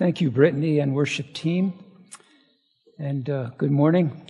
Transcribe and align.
Thank 0.00 0.22
you, 0.22 0.30
Brittany 0.30 0.78
and 0.78 0.94
worship 0.94 1.34
team. 1.34 1.74
And 2.98 3.28
uh, 3.28 3.50
good 3.58 3.70
morning. 3.70 4.26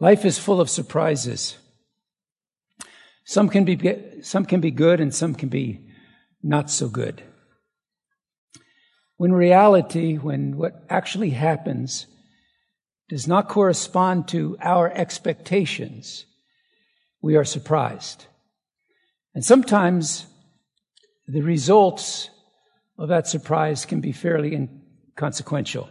Life 0.00 0.24
is 0.24 0.36
full 0.36 0.60
of 0.60 0.68
surprises. 0.68 1.58
Some 3.24 3.48
can 3.48 3.64
be, 3.64 4.20
some 4.22 4.44
can 4.44 4.60
be 4.60 4.72
good 4.72 4.98
and 4.98 5.14
some 5.14 5.36
can 5.36 5.48
be 5.48 5.92
not 6.42 6.72
so 6.72 6.88
good. 6.88 7.22
When 9.20 9.32
reality, 9.32 10.16
when 10.16 10.56
what 10.56 10.82
actually 10.88 11.28
happens 11.28 12.06
does 13.10 13.28
not 13.28 13.50
correspond 13.50 14.28
to 14.28 14.56
our 14.62 14.90
expectations, 14.90 16.24
we 17.20 17.36
are 17.36 17.44
surprised. 17.44 18.24
And 19.34 19.44
sometimes 19.44 20.24
the 21.26 21.42
results 21.42 22.30
of 22.96 23.10
that 23.10 23.28
surprise 23.28 23.84
can 23.84 24.00
be 24.00 24.12
fairly 24.12 24.54
inconsequential. 24.54 25.90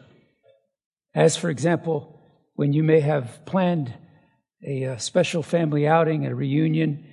As, 1.13 1.37
for 1.37 1.51
example, 1.51 2.19
when 2.55 2.73
you 2.73 2.81
may 2.81 2.99
have 2.99 3.45
planned 3.45 3.93
a, 4.67 4.85
a 4.85 4.99
special 4.99 5.43
family 5.43 5.85
outing, 5.85 6.25
a 6.25 6.33
reunion 6.33 7.05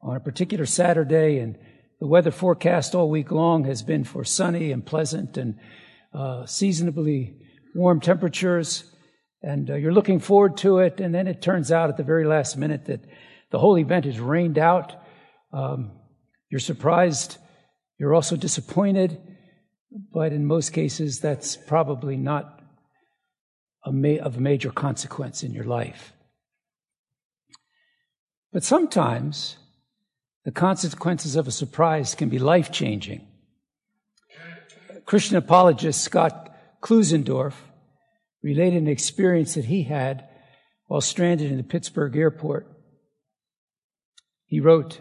on 0.00 0.16
a 0.16 0.20
particular 0.20 0.66
Saturday, 0.66 1.38
and 1.38 1.56
the 2.02 2.08
weather 2.08 2.32
forecast 2.32 2.96
all 2.96 3.08
week 3.08 3.30
long 3.30 3.62
has 3.62 3.80
been 3.84 4.02
for 4.02 4.24
sunny 4.24 4.72
and 4.72 4.84
pleasant 4.84 5.36
and 5.36 5.56
uh, 6.12 6.44
seasonably 6.46 7.36
warm 7.76 8.00
temperatures. 8.00 8.92
And 9.40 9.70
uh, 9.70 9.76
you're 9.76 9.92
looking 9.92 10.18
forward 10.18 10.56
to 10.56 10.78
it. 10.78 10.98
And 10.98 11.14
then 11.14 11.28
it 11.28 11.40
turns 11.40 11.70
out 11.70 11.90
at 11.90 11.96
the 11.96 12.02
very 12.02 12.26
last 12.26 12.56
minute 12.56 12.86
that 12.86 13.04
the 13.52 13.60
whole 13.60 13.78
event 13.78 14.04
is 14.04 14.18
rained 14.18 14.58
out. 14.58 14.96
Um, 15.52 15.92
you're 16.50 16.58
surprised. 16.58 17.38
You're 17.98 18.14
also 18.14 18.34
disappointed. 18.34 19.20
But 20.12 20.32
in 20.32 20.44
most 20.44 20.72
cases, 20.72 21.20
that's 21.20 21.56
probably 21.56 22.16
not 22.16 22.62
ma- 23.86 24.18
of 24.20 24.40
major 24.40 24.72
consequence 24.72 25.44
in 25.44 25.52
your 25.52 25.66
life. 25.66 26.12
But 28.52 28.64
sometimes 28.64 29.56
the 30.44 30.50
consequences 30.50 31.36
of 31.36 31.46
a 31.46 31.52
surprise 31.52 32.14
can 32.14 32.28
be 32.28 32.38
life 32.38 32.72
changing. 32.72 33.26
Christian 35.04 35.36
apologist 35.36 36.02
Scott 36.02 36.54
Klusendorf 36.80 37.54
related 38.42 38.82
an 38.82 38.88
experience 38.88 39.54
that 39.54 39.66
he 39.66 39.84
had 39.84 40.28
while 40.86 41.00
stranded 41.00 41.50
in 41.50 41.56
the 41.56 41.62
Pittsburgh 41.62 42.16
airport. 42.16 42.66
He 44.46 44.60
wrote, 44.60 45.00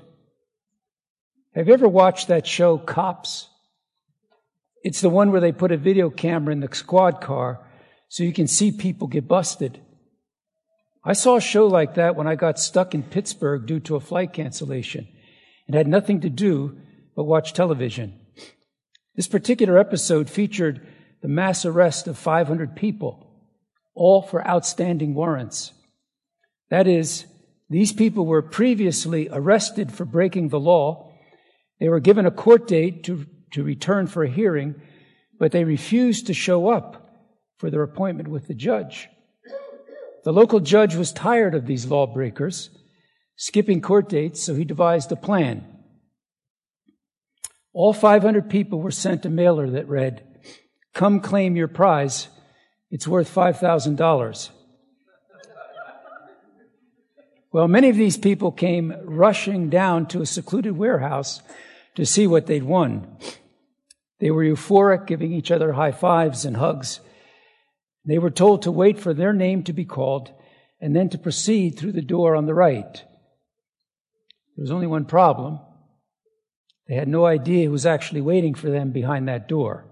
Have 1.56 1.68
you 1.68 1.73
ever 1.73 1.88
watched 1.88 2.28
that 2.28 2.46
show, 2.46 2.78
Cops? 2.78 3.47
It's 4.84 5.02
the 5.02 5.09
one 5.09 5.31
where 5.31 5.41
they 5.41 5.52
put 5.52 5.72
a 5.72 5.78
video 5.78 6.09
camera 6.09 6.53
in 6.53 6.59
the 6.59 6.73
squad 6.73 7.22
car 7.22 7.59
so 8.09 8.23
you 8.23 8.34
can 8.34 8.47
see 8.47 8.72
people 8.72 9.08
get 9.08 9.28
busted. 9.28 9.79
I 11.03 11.13
saw 11.13 11.38
a 11.38 11.41
show 11.41 11.68
like 11.68 11.96
that 11.96 12.16
when 12.16 12.28
I 12.28 12.35
got 12.35 12.59
stuck 12.59 12.94
in 12.94 13.03
Pittsburgh 13.03 13.66
due 13.66 13.79
to 13.82 13.96
a 13.96 13.99
flight 13.99 14.34
cancellation 14.34 15.08
and 15.72 15.78
had 15.78 15.88
nothing 15.88 16.20
to 16.20 16.29
do 16.29 16.76
but 17.16 17.23
watch 17.23 17.53
television. 17.53 18.20
This 19.16 19.29
particular 19.29 19.78
episode 19.78 20.29
featured 20.29 20.85
the 21.22 21.29
mass 21.29 21.64
arrest 21.64 22.09
of 22.09 22.18
500 22.18 22.76
people, 22.76 23.26
all 23.96 24.22
for 24.22 24.46
outstanding 24.46 25.14
warrants. 25.14 25.72
That 26.72 26.88
is, 26.88 27.23
these 27.70 27.94
people 27.94 28.26
were 28.26 28.41
previously 28.41 29.29
arrested 29.32 29.94
for 29.94 30.03
breaking 30.03 30.50
the 30.50 30.59
law. 30.59 31.14
They 31.79 31.88
were 31.88 32.02
given 32.02 32.26
a 32.26 32.32
court 32.32 32.67
date 32.67 33.06
to, 33.06 33.26
to 33.52 33.64
return 33.64 34.08
for 34.08 34.26
a 34.26 34.29
hearing, 34.29 34.76
but 35.40 35.53
they 35.53 35.64
refused 35.64 36.28
to 36.28 36.34
show 36.34 36.67
up 36.67 37.29
for 37.59 37.70
their 37.70 37.84
appointment 37.84 38.28
with 38.28 38.50
the 38.50 38.56
judge. 38.56 39.08
The 40.26 40.34
local 40.34 40.59
judge 40.59 40.96
was 40.96 41.14
tired 41.14 41.56
of 41.56 41.66
these 41.66 41.85
lawbreakers 41.85 42.72
skipping 43.41 43.82
court 43.82 44.08
dates, 44.08 44.43
so 44.43 44.53
he 44.53 44.64
devised 44.64 45.11
a 45.11 45.16
plan. 45.16 45.66
All 47.73 47.91
500 47.91 48.52
people 48.52 48.79
were 48.79 48.91
sent 48.91 49.26
a 49.26 49.32
mailer 49.32 49.67
that 49.72 49.90
read, 49.90 50.23
Come 50.93 51.20
claim 51.22 51.55
your 51.55 51.67
prize. 51.67 52.28
It's 52.91 53.08
worth 53.08 53.34
$5,000. 53.34 54.49
Well, 57.52 57.67
many 57.67 57.90
of 57.90 57.96
these 57.96 58.16
people 58.16 58.52
came 58.52 58.93
rushing 59.05 59.72
down 59.72 60.05
to 60.09 60.22
a 60.22 60.28
secluded 60.28 60.78
warehouse 60.78 61.41
to 61.96 62.05
see 62.05 62.28
what 62.28 62.46
they'd 62.46 62.64
won. 62.64 63.17
They 64.20 64.29
were 64.29 64.43
euphoric, 64.43 65.08
giving 65.08 65.34
each 65.34 65.49
other 65.49 65.72
high 65.72 65.93
fives 65.93 66.46
and 66.46 66.58
hugs. 66.58 66.99
They 68.05 68.20
were 68.20 68.29
told 68.29 68.61
to 68.61 68.72
wait 68.72 68.99
for 68.99 69.16
their 69.16 69.34
name 69.34 69.64
to 69.64 69.73
be 69.73 69.85
called 69.85 70.32
and 70.79 70.96
then 70.96 71.09
to 71.09 71.17
proceed 71.17 71.79
through 71.79 71.93
the 71.93 72.03
door 72.03 72.35
on 72.35 72.46
the 72.46 72.53
right. 72.53 73.03
There 74.61 74.66
was 74.66 74.72
only 74.72 74.85
one 74.85 75.05
problem. 75.05 75.59
They 76.87 76.93
had 76.93 77.08
no 77.08 77.25
idea 77.25 77.66
who 77.66 77.72
was 77.72 77.87
actually 77.87 78.22
waiting 78.22 78.53
for 78.53 78.69
them 78.69 78.91
behind 78.91 79.28
that 79.28 79.47
door. 79.47 79.87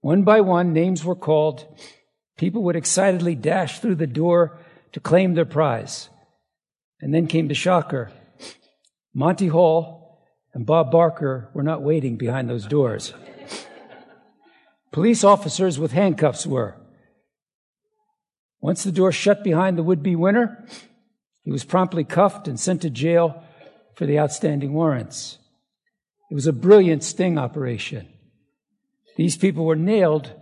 One 0.00 0.22
by 0.22 0.40
one, 0.40 0.72
names 0.72 1.04
were 1.04 1.14
called. 1.14 1.66
People 2.38 2.62
would 2.62 2.74
excitedly 2.74 3.34
dash 3.34 3.78
through 3.78 3.96
the 3.96 4.06
door 4.06 4.58
to 4.92 5.00
claim 5.00 5.34
their 5.34 5.44
prize. 5.44 6.08
And 7.02 7.12
then 7.12 7.26
came 7.26 7.48
the 7.48 7.54
shocker. 7.54 8.10
Monty 9.12 9.48
Hall 9.48 10.24
and 10.54 10.64
Bob 10.64 10.90
Barker 10.90 11.50
were 11.52 11.62
not 11.62 11.82
waiting 11.82 12.16
behind 12.16 12.48
those 12.48 12.64
doors. 12.64 13.12
Police 14.90 15.22
officers 15.22 15.78
with 15.78 15.92
handcuffs 15.92 16.46
were. 16.46 16.76
Once 18.62 18.84
the 18.84 18.90
door 18.90 19.12
shut 19.12 19.44
behind 19.44 19.76
the 19.76 19.82
would 19.82 20.02
be 20.02 20.16
winner, 20.16 20.64
he 21.42 21.52
was 21.52 21.64
promptly 21.64 22.04
cuffed 22.04 22.48
and 22.48 22.58
sent 22.58 22.80
to 22.80 22.88
jail 22.88 23.44
for 24.00 24.06
the 24.06 24.18
outstanding 24.18 24.72
warrants. 24.72 25.36
It 26.30 26.34
was 26.34 26.46
a 26.46 26.54
brilliant 26.54 27.04
sting 27.04 27.36
operation. 27.36 28.08
These 29.18 29.36
people 29.36 29.66
were 29.66 29.76
nailed 29.76 30.32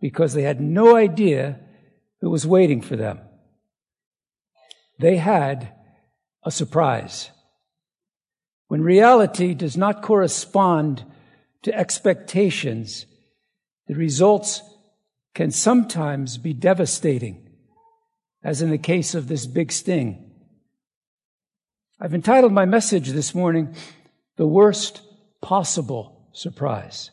because 0.00 0.34
they 0.34 0.42
had 0.42 0.60
no 0.60 0.96
idea 0.96 1.60
who 2.20 2.30
was 2.30 2.48
waiting 2.48 2.80
for 2.80 2.96
them. 2.96 3.20
They 4.98 5.18
had 5.18 5.72
a 6.42 6.50
surprise. 6.50 7.30
When 8.66 8.82
reality 8.82 9.54
does 9.54 9.76
not 9.76 10.02
correspond 10.02 11.04
to 11.62 11.72
expectations, 11.72 13.06
the 13.86 13.94
results 13.94 14.62
can 15.32 15.52
sometimes 15.52 16.38
be 16.38 16.54
devastating, 16.54 17.50
as 18.42 18.62
in 18.62 18.70
the 18.70 18.78
case 18.78 19.14
of 19.14 19.28
this 19.28 19.46
big 19.46 19.70
sting. 19.70 20.25
I've 21.98 22.12
entitled 22.12 22.52
my 22.52 22.66
message 22.66 23.08
this 23.08 23.34
morning, 23.34 23.74
The 24.36 24.46
Worst 24.46 25.00
Possible 25.40 26.28
Surprise. 26.32 27.10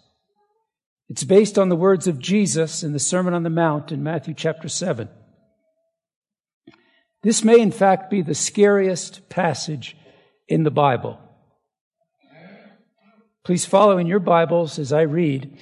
It's 1.07 1.23
based 1.23 1.57
on 1.57 1.69
the 1.69 1.77
words 1.77 2.05
of 2.05 2.19
Jesus 2.19 2.83
in 2.83 2.91
the 2.91 2.99
Sermon 2.99 3.33
on 3.33 3.43
the 3.43 3.49
Mount 3.49 3.93
in 3.93 4.03
Matthew 4.03 4.33
chapter 4.33 4.67
7. 4.67 5.07
This 7.21 7.45
may, 7.45 7.61
in 7.61 7.71
fact, 7.71 8.09
be 8.09 8.21
the 8.21 8.35
scariest 8.35 9.29
passage 9.29 9.95
in 10.49 10.63
the 10.63 10.71
Bible. 10.71 11.17
Please 13.45 13.65
follow 13.65 13.97
in 13.97 14.07
your 14.07 14.19
Bibles 14.19 14.79
as 14.79 14.91
I 14.91 15.03
read 15.03 15.57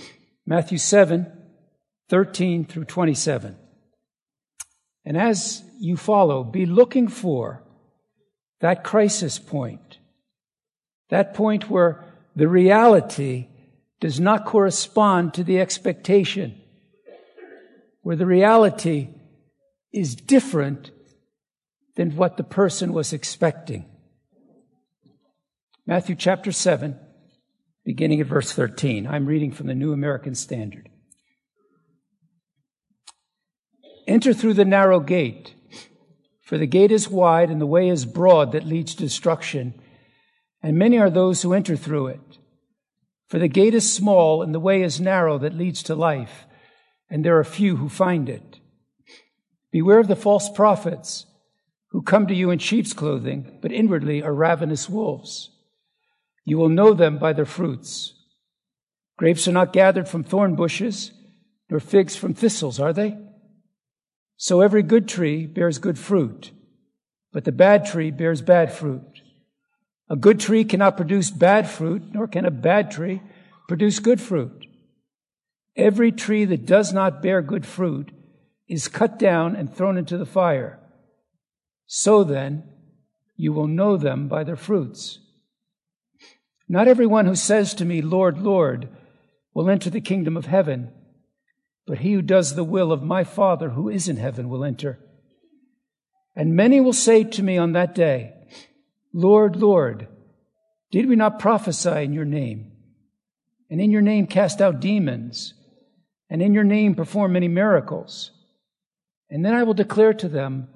Matthew 0.47 0.79
7, 0.79 1.31
13 2.09 2.65
through 2.65 2.85
27. 2.85 3.55
And 5.05 5.15
as 5.15 5.63
you 5.79 5.95
follow, 5.95 6.43
be 6.43 6.65
looking 6.65 7.07
for 7.07 7.63
that 8.61 8.83
crisis 8.83 9.39
point, 9.39 9.97
that 11.09 11.33
point 11.33 11.69
where 11.69 12.05
the 12.35 12.47
reality 12.47 13.47
does 13.99 14.19
not 14.19 14.45
correspond 14.45 15.33
to 15.33 15.43
the 15.43 15.59
expectation, 15.59 16.59
where 18.01 18.15
the 18.15 18.25
reality 18.25 19.09
is 19.91 20.15
different 20.15 20.91
than 21.95 22.15
what 22.15 22.37
the 22.37 22.43
person 22.43 22.93
was 22.93 23.13
expecting. 23.13 23.85
Matthew 25.85 26.15
chapter 26.15 26.51
7, 26.51 26.97
beginning 27.83 28.21
at 28.21 28.27
verse 28.27 28.53
13. 28.53 29.07
I'm 29.07 29.25
reading 29.25 29.51
from 29.51 29.67
the 29.67 29.75
New 29.75 29.91
American 29.91 30.35
Standard. 30.35 30.87
Enter 34.07 34.33
through 34.33 34.53
the 34.53 34.65
narrow 34.65 34.99
gate. 34.99 35.53
For 36.51 36.57
the 36.57 36.67
gate 36.67 36.91
is 36.91 37.07
wide 37.07 37.49
and 37.49 37.61
the 37.61 37.65
way 37.65 37.87
is 37.87 38.03
broad 38.03 38.51
that 38.51 38.65
leads 38.65 38.93
to 38.95 39.03
destruction, 39.03 39.73
and 40.61 40.77
many 40.77 40.97
are 40.97 41.09
those 41.09 41.41
who 41.41 41.53
enter 41.53 41.77
through 41.77 42.07
it. 42.07 42.39
For 43.29 43.39
the 43.39 43.47
gate 43.47 43.73
is 43.73 43.89
small 43.89 44.43
and 44.43 44.53
the 44.53 44.59
way 44.59 44.81
is 44.81 44.99
narrow 44.99 45.37
that 45.37 45.55
leads 45.55 45.81
to 45.83 45.95
life, 45.95 46.45
and 47.09 47.23
there 47.23 47.39
are 47.39 47.45
few 47.45 47.77
who 47.77 47.87
find 47.87 48.27
it. 48.27 48.59
Beware 49.71 49.99
of 49.99 50.09
the 50.09 50.15
false 50.17 50.49
prophets 50.49 51.25
who 51.91 52.01
come 52.01 52.27
to 52.27 52.35
you 52.35 52.49
in 52.49 52.59
sheep's 52.59 52.91
clothing, 52.91 53.57
but 53.61 53.71
inwardly 53.71 54.21
are 54.21 54.33
ravenous 54.33 54.89
wolves. 54.89 55.51
You 56.43 56.57
will 56.57 56.67
know 56.67 56.93
them 56.93 57.17
by 57.17 57.31
their 57.31 57.45
fruits. 57.45 58.11
Grapes 59.17 59.47
are 59.47 59.53
not 59.53 59.71
gathered 59.71 60.09
from 60.09 60.25
thorn 60.25 60.57
bushes, 60.57 61.13
nor 61.69 61.79
figs 61.79 62.17
from 62.17 62.33
thistles, 62.33 62.77
are 62.77 62.91
they? 62.91 63.17
So 64.41 64.61
every 64.61 64.81
good 64.81 65.07
tree 65.07 65.45
bears 65.45 65.77
good 65.77 65.99
fruit, 65.99 66.49
but 67.31 67.43
the 67.43 67.51
bad 67.51 67.85
tree 67.85 68.09
bears 68.09 68.41
bad 68.41 68.73
fruit. 68.73 69.21
A 70.09 70.15
good 70.15 70.39
tree 70.39 70.63
cannot 70.63 70.97
produce 70.97 71.29
bad 71.29 71.69
fruit, 71.69 72.11
nor 72.11 72.27
can 72.27 72.45
a 72.45 72.49
bad 72.49 72.89
tree 72.89 73.21
produce 73.67 73.99
good 73.99 74.19
fruit. 74.19 74.65
Every 75.75 76.11
tree 76.11 76.45
that 76.45 76.65
does 76.65 76.91
not 76.91 77.21
bear 77.21 77.43
good 77.43 77.67
fruit 77.67 78.11
is 78.67 78.87
cut 78.87 79.19
down 79.19 79.55
and 79.55 79.71
thrown 79.71 79.95
into 79.95 80.17
the 80.17 80.25
fire. 80.25 80.79
So 81.85 82.23
then, 82.23 82.63
you 83.35 83.53
will 83.53 83.67
know 83.67 83.95
them 83.95 84.27
by 84.27 84.43
their 84.43 84.55
fruits. 84.55 85.19
Not 86.67 86.87
everyone 86.87 87.27
who 87.27 87.35
says 87.35 87.75
to 87.75 87.85
me, 87.85 88.01
Lord, 88.01 88.39
Lord, 88.39 88.89
will 89.53 89.69
enter 89.69 89.91
the 89.91 90.01
kingdom 90.01 90.35
of 90.35 90.47
heaven, 90.47 90.91
but 91.91 91.99
he 91.99 92.13
who 92.13 92.21
does 92.21 92.55
the 92.55 92.63
will 92.63 92.93
of 92.93 93.03
my 93.03 93.25
Father 93.25 93.71
who 93.71 93.89
is 93.89 94.07
in 94.07 94.15
heaven 94.15 94.47
will 94.47 94.63
enter. 94.63 94.97
And 96.37 96.55
many 96.55 96.79
will 96.79 96.93
say 96.93 97.25
to 97.25 97.43
me 97.43 97.57
on 97.57 97.73
that 97.73 97.93
day, 97.93 98.31
Lord, 99.13 99.57
Lord, 99.57 100.07
did 100.89 101.09
we 101.09 101.17
not 101.17 101.37
prophesy 101.37 102.05
in 102.05 102.13
your 102.13 102.23
name? 102.23 102.71
And 103.69 103.81
in 103.81 103.91
your 103.91 104.01
name 104.01 104.25
cast 104.25 104.61
out 104.61 104.79
demons? 104.79 105.53
And 106.29 106.41
in 106.41 106.53
your 106.53 106.63
name 106.63 106.95
perform 106.95 107.33
many 107.33 107.49
miracles? 107.49 108.31
And 109.29 109.43
then 109.43 109.53
I 109.53 109.63
will 109.63 109.73
declare 109.73 110.13
to 110.13 110.29
them, 110.29 110.69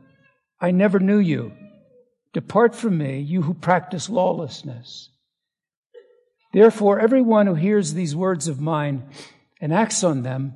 I 0.60 0.72
never 0.72 1.00
knew 1.00 1.20
you. 1.20 1.54
Depart 2.34 2.76
from 2.76 2.98
me, 2.98 3.22
you 3.22 3.44
who 3.44 3.54
practice 3.54 4.10
lawlessness. 4.10 5.12
Therefore, 6.52 7.00
everyone 7.00 7.48
who 7.48 7.56
hears 7.56 7.94
these 7.94 8.18
words 8.18 8.50
of 8.50 8.60
mine 8.60 9.10
and 9.62 9.74
acts 9.74 10.04
on 10.04 10.24
them 10.24 10.56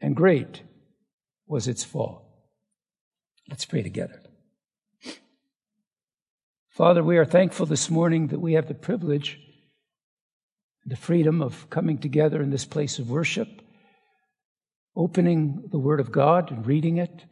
and 0.00 0.16
great 0.16 0.62
was 1.46 1.68
its 1.68 1.84
fall. 1.84 2.48
Let's 3.48 3.64
pray 3.64 3.82
together. 3.82 4.20
Father, 6.70 7.02
we 7.02 7.18
are 7.18 7.24
thankful 7.24 7.66
this 7.66 7.90
morning 7.90 8.28
that 8.28 8.40
we 8.40 8.54
have 8.54 8.68
the 8.68 8.74
privilege, 8.74 9.38
the 10.86 10.96
freedom 10.96 11.42
of 11.42 11.68
coming 11.68 11.98
together 11.98 12.40
in 12.40 12.50
this 12.50 12.64
place 12.64 12.98
of 12.98 13.10
worship, 13.10 13.48
opening 14.96 15.68
the 15.70 15.78
Word 15.78 16.00
of 16.00 16.12
God 16.12 16.50
and 16.50 16.66
reading 16.66 16.96
it 16.96 17.24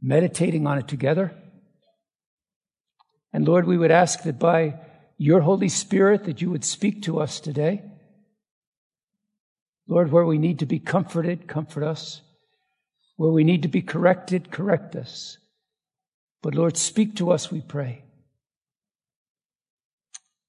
meditating 0.00 0.66
on 0.66 0.78
it 0.78 0.88
together. 0.88 1.32
And 3.32 3.46
Lord, 3.46 3.66
we 3.66 3.76
would 3.76 3.90
ask 3.90 4.22
that 4.22 4.38
by 4.38 4.80
your 5.16 5.40
Holy 5.40 5.68
Spirit 5.68 6.24
that 6.24 6.40
you 6.40 6.50
would 6.50 6.64
speak 6.64 7.02
to 7.02 7.20
us 7.20 7.40
today. 7.40 7.82
Lord, 9.88 10.12
where 10.12 10.26
we 10.26 10.38
need 10.38 10.58
to 10.58 10.66
be 10.66 10.78
comforted, 10.78 11.48
comfort 11.48 11.82
us. 11.82 12.20
Where 13.16 13.32
we 13.32 13.42
need 13.42 13.62
to 13.62 13.68
be 13.68 13.82
corrected, 13.82 14.52
correct 14.52 14.94
us. 14.94 15.38
But 16.42 16.54
Lord, 16.54 16.76
speak 16.76 17.16
to 17.16 17.32
us, 17.32 17.50
we 17.50 17.62
pray. 17.62 18.04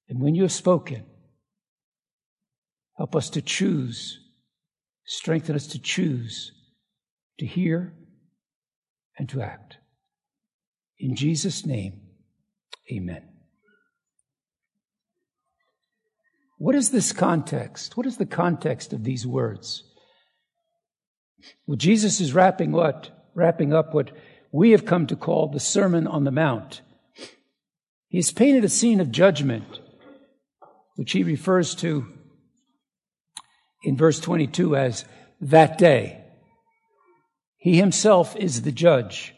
And 0.08 0.20
when 0.20 0.36
you 0.36 0.44
have 0.44 0.52
spoken, 0.52 1.06
help 2.98 3.16
us 3.16 3.30
to 3.32 3.42
choose, 3.42 4.20
strengthen 5.06 5.56
us 5.56 5.68
to 5.68 5.80
choose 5.80 6.52
to 7.40 7.46
hear 7.46 7.94
and 9.18 9.30
to 9.30 9.42
act. 9.42 9.78
In 11.00 11.16
Jesus' 11.16 11.66
name, 11.66 12.02
amen. 12.92 13.29
What 16.60 16.76
is 16.76 16.92
this 16.92 17.14
context? 17.14 17.96
What 17.96 18.06
is 18.06 18.18
the 18.18 18.26
context 18.26 18.92
of 18.92 19.06
these 19.06 19.26
words? 19.26 19.84
Well, 21.66 21.78
Jesus 21.78 22.20
is 22.20 22.34
wrapping 22.34 22.74
what? 22.74 23.10
Wrapping 23.34 23.74
up 23.74 23.94
what 23.94 24.12
we 24.52 24.72
have 24.72 24.86
come 24.86 25.08
to 25.08 25.16
call 25.16 25.48
the 25.48 25.62
Sermon 25.62 26.06
on 26.06 26.26
the 26.26 26.32
Mount. 26.32 26.82
He's 28.10 28.34
painted 28.34 28.66
a 28.66 28.70
scene 28.70 29.00
of 29.00 29.10
judgment, 29.10 29.80
which 30.98 31.14
he 31.14 31.24
refers 31.24 31.76
to 31.76 32.06
in 33.86 33.96
verse 33.96 34.20
22 34.20 34.76
as 34.76 35.06
that 35.40 35.78
day. 35.78 36.22
He 37.56 37.78
himself 37.78 38.36
is 38.36 38.64
the 38.64 38.74
judge. 38.74 39.34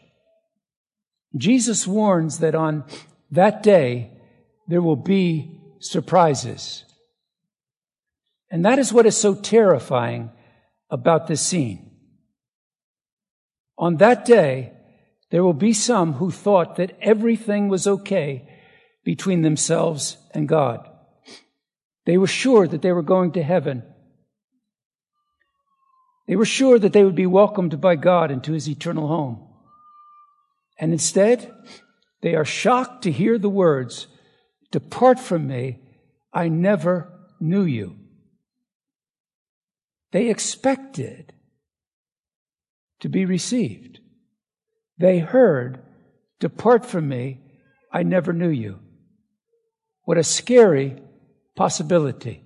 Jesus 1.36 1.86
warns 1.86 2.40
that 2.40 2.56
on 2.56 2.82
that 3.30 3.62
day 3.62 4.10
there 4.66 4.82
will 4.82 4.96
be 4.96 5.60
surprises. 5.78 6.84
And 8.52 8.64
that 8.64 8.78
is 8.78 8.92
what 8.92 9.06
is 9.06 9.16
so 9.16 9.34
terrifying 9.34 10.30
about 10.88 11.26
this 11.26 11.40
scene. 11.40 11.90
On 13.76 13.96
that 13.96 14.24
day, 14.24 14.74
there 15.30 15.42
will 15.42 15.54
be 15.54 15.72
some 15.72 16.12
who 16.14 16.30
thought 16.30 16.76
that 16.76 16.96
everything 17.00 17.66
was 17.66 17.88
okay 17.88 18.48
between 19.02 19.42
themselves 19.42 20.18
and 20.32 20.46
God. 20.46 20.88
They 22.06 22.16
were 22.16 22.28
sure 22.28 22.68
that 22.68 22.82
they 22.82 22.92
were 22.92 23.02
going 23.02 23.32
to 23.32 23.42
heaven 23.42 23.82
they 26.26 26.36
were 26.36 26.44
sure 26.44 26.78
that 26.78 26.92
they 26.92 27.04
would 27.04 27.14
be 27.14 27.26
welcomed 27.26 27.80
by 27.80 27.96
God 27.96 28.30
into 28.30 28.52
his 28.52 28.68
eternal 28.68 29.08
home. 29.08 29.48
And 30.78 30.92
instead, 30.92 31.52
they 32.22 32.34
are 32.34 32.44
shocked 32.44 33.02
to 33.02 33.12
hear 33.12 33.38
the 33.38 33.50
words, 33.50 34.06
Depart 34.70 35.18
from 35.18 35.46
me, 35.46 35.80
I 36.32 36.48
never 36.48 37.12
knew 37.40 37.64
you. 37.64 37.98
They 40.12 40.28
expected 40.28 41.32
to 43.00 43.08
be 43.08 43.24
received. 43.24 43.98
They 44.98 45.18
heard, 45.18 45.82
Depart 46.38 46.86
from 46.86 47.08
me, 47.08 47.40
I 47.92 48.02
never 48.02 48.32
knew 48.32 48.50
you. 48.50 48.78
What 50.04 50.18
a 50.18 50.24
scary 50.24 50.96
possibility. 51.56 52.44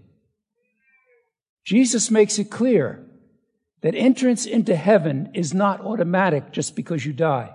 Jesus 1.64 2.10
makes 2.10 2.38
it 2.38 2.50
clear 2.50 3.04
that 3.82 3.94
entrance 3.94 4.46
into 4.46 4.76
heaven 4.76 5.30
is 5.34 5.52
not 5.52 5.80
automatic 5.80 6.52
just 6.52 6.76
because 6.76 7.04
you 7.04 7.12
die. 7.12 7.52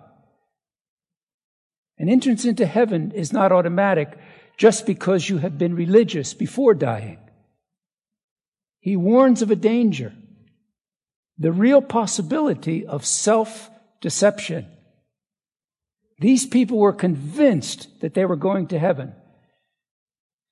An 1.97 2.09
entrance 2.09 2.43
into 2.45 2.65
heaven 2.65 3.11
is 3.11 3.31
not 3.31 3.51
automatic 3.51 4.17
just 4.57 4.85
because 4.85 5.29
you 5.29 5.37
have 5.37 5.57
been 5.57 5.75
religious 5.75 6.33
before 6.33 6.73
dying. 6.73 7.20
He 8.81 8.97
warns 8.97 9.43
of 9.43 9.51
a 9.51 9.55
danger, 9.55 10.11
the 11.37 11.51
real 11.51 11.81
possibility 11.83 12.85
of 12.85 13.05
self 13.05 13.69
deception. 14.01 14.65
These 16.19 16.47
people 16.47 16.79
were 16.79 16.93
convinced 16.93 18.01
that 18.01 18.15
they 18.15 18.25
were 18.25 18.35
going 18.35 18.67
to 18.67 18.79
heaven, 18.79 19.13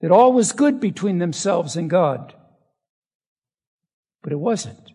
that 0.01 0.11
all 0.11 0.31
was 0.31 0.51
good 0.51 0.79
between 0.79 1.17
themselves 1.17 1.75
and 1.75 1.89
God. 1.89 2.35
But 4.21 4.31
it 4.31 4.39
wasn't. 4.39 4.91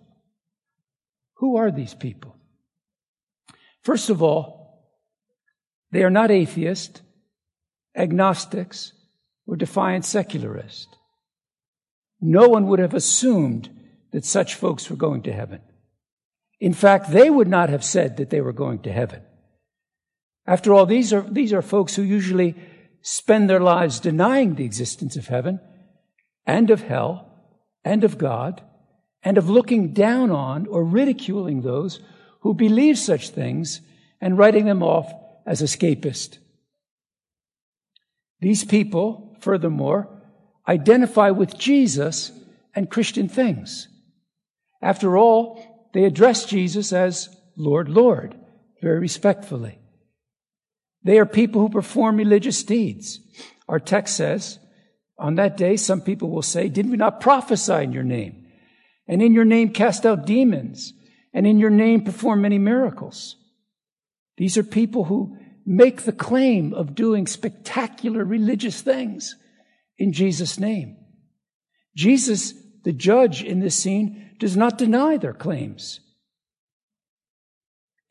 Who 1.39 1.57
are 1.57 1.73
these 1.73 1.95
people? 1.95 2.37
First 3.83 4.11
of 4.11 4.23
all, 4.23 4.85
they 5.91 6.05
are 6.05 6.11
not 6.11 6.31
atheists, 6.31 7.03
agnostics, 7.97 8.93
or 9.47 9.57
defiant 9.57 10.05
secularists. 10.05 10.89
No 12.21 12.49
one 12.49 12.67
would 12.69 12.79
have 12.79 12.95
assumed 12.95 13.71
that 14.13 14.25
such 14.25 14.55
folks 14.55 14.89
were 14.89 14.97
going 14.97 15.23
to 15.23 15.33
heaven. 15.33 15.61
In 16.61 16.73
fact, 16.73 17.11
they 17.11 17.29
would 17.29 17.49
not 17.49 17.69
have 17.69 17.85
said 17.85 18.17
that 18.17 18.31
they 18.31 18.41
were 18.41 18.53
going 18.53 18.81
to 18.83 18.93
heaven. 18.93 19.23
After 20.47 20.73
all, 20.73 20.87
these 20.87 21.13
are, 21.13 21.23
these 21.23 21.53
are 21.53 21.63
folks 21.63 21.97
who 21.97 22.03
usually 22.03 22.55
spend 23.03 23.51
their 23.51 23.61
lives 23.61 24.01
denying 24.01 24.55
the 24.55 24.65
existence 24.65 25.17
of 25.17 25.27
heaven 25.27 25.61
and 26.47 26.71
of 26.71 26.83
hell 26.83 27.59
and 27.85 28.05
of 28.05 28.19
God 28.19 28.63
and 29.23 29.37
of 29.37 29.51
looking 29.51 29.93
down 29.93 30.31
on 30.31 30.67
or 30.67 30.85
ridiculing 30.85 31.63
those 31.63 32.01
who 32.41 32.55
believe 32.55 32.99
such 32.99 33.31
things 33.31 33.81
and 34.21 34.39
writing 34.39 34.67
them 34.67 34.83
off 34.83 35.13
as 35.47 35.63
escapist. 35.63 36.39
These 38.41 38.65
people, 38.65 39.37
furthermore, 39.41 40.14
identify 40.69 41.31
with 41.31 41.59
Jesus 41.59 42.33
and 42.75 42.91
Christian 42.91 43.29
things. 43.29 43.89
After 44.83 45.17
all, 45.17 45.89
they 45.93 46.05
address 46.05 46.45
Jesus 46.45 46.93
as 46.93 47.29
Lord, 47.57 47.89
Lord, 47.89 48.35
very 48.83 48.99
respectfully. 48.99 49.79
They 51.03 51.19
are 51.19 51.27
people 51.27 51.61
who 51.61 51.69
perform 51.69 52.17
religious 52.17 52.63
deeds. 52.63 53.21
Our 53.69 53.79
text 53.79 54.17
says, 54.17 54.59
on 55.19 55.37
that 55.37 55.57
day, 55.57 55.77
some 55.77 56.01
people 56.01 56.31
will 56.31 56.43
say, 56.43 56.69
Did 56.69 56.91
we 56.91 56.97
not 56.97 57.21
prophesy 57.21 57.85
in 57.85 57.93
your 57.93 58.03
name? 58.03 58.47
And 59.07 59.23
in 59.23 59.35
your 59.35 59.45
name 59.45 59.71
cast 59.71 60.05
out 60.05 60.27
demons? 60.27 60.93
And 61.33 61.47
in 61.47 61.59
your 61.59 61.71
name 61.71 62.03
perform 62.05 62.43
many 62.43 62.59
miracles? 62.59 63.37
These 64.37 64.59
are 64.59 64.65
people 64.65 65.05
who 65.05 65.37
make 65.67 66.03
the 66.03 66.13
claim 66.13 66.75
of 66.75 66.95
doing 66.95 67.27
spectacular 67.27 68.25
religious 68.25 68.81
things 68.81 69.37
in 69.99 70.13
Jesus' 70.13 70.59
name. 70.59 70.97
Jesus, 71.97 72.55
the 72.85 72.93
judge 72.93 73.43
in 73.43 73.61
this 73.61 73.77
scene, 73.77 74.31
does 74.39 74.57
not 74.57 74.79
deny 74.79 75.17
their 75.17 75.33
claims. 75.33 76.01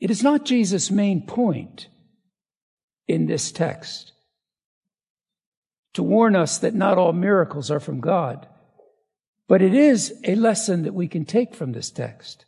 It 0.00 0.10
is 0.10 0.22
not 0.22 0.44
Jesus' 0.44 0.90
main 0.90 1.26
point 1.26 1.88
in 3.06 3.26
this 3.26 3.52
text 3.52 4.12
to 5.92 6.02
warn 6.02 6.34
us 6.34 6.58
that 6.58 6.74
not 6.74 6.98
all 6.98 7.12
miracles 7.12 7.70
are 7.70 7.80
from 7.80 8.00
God, 8.00 8.46
but 9.46 9.62
it 9.62 9.74
is 9.74 10.12
a 10.24 10.34
lesson 10.34 10.82
that 10.82 10.94
we 10.94 11.06
can 11.06 11.24
take 11.24 11.54
from 11.54 11.72
this 11.72 11.90
text. 11.90 12.46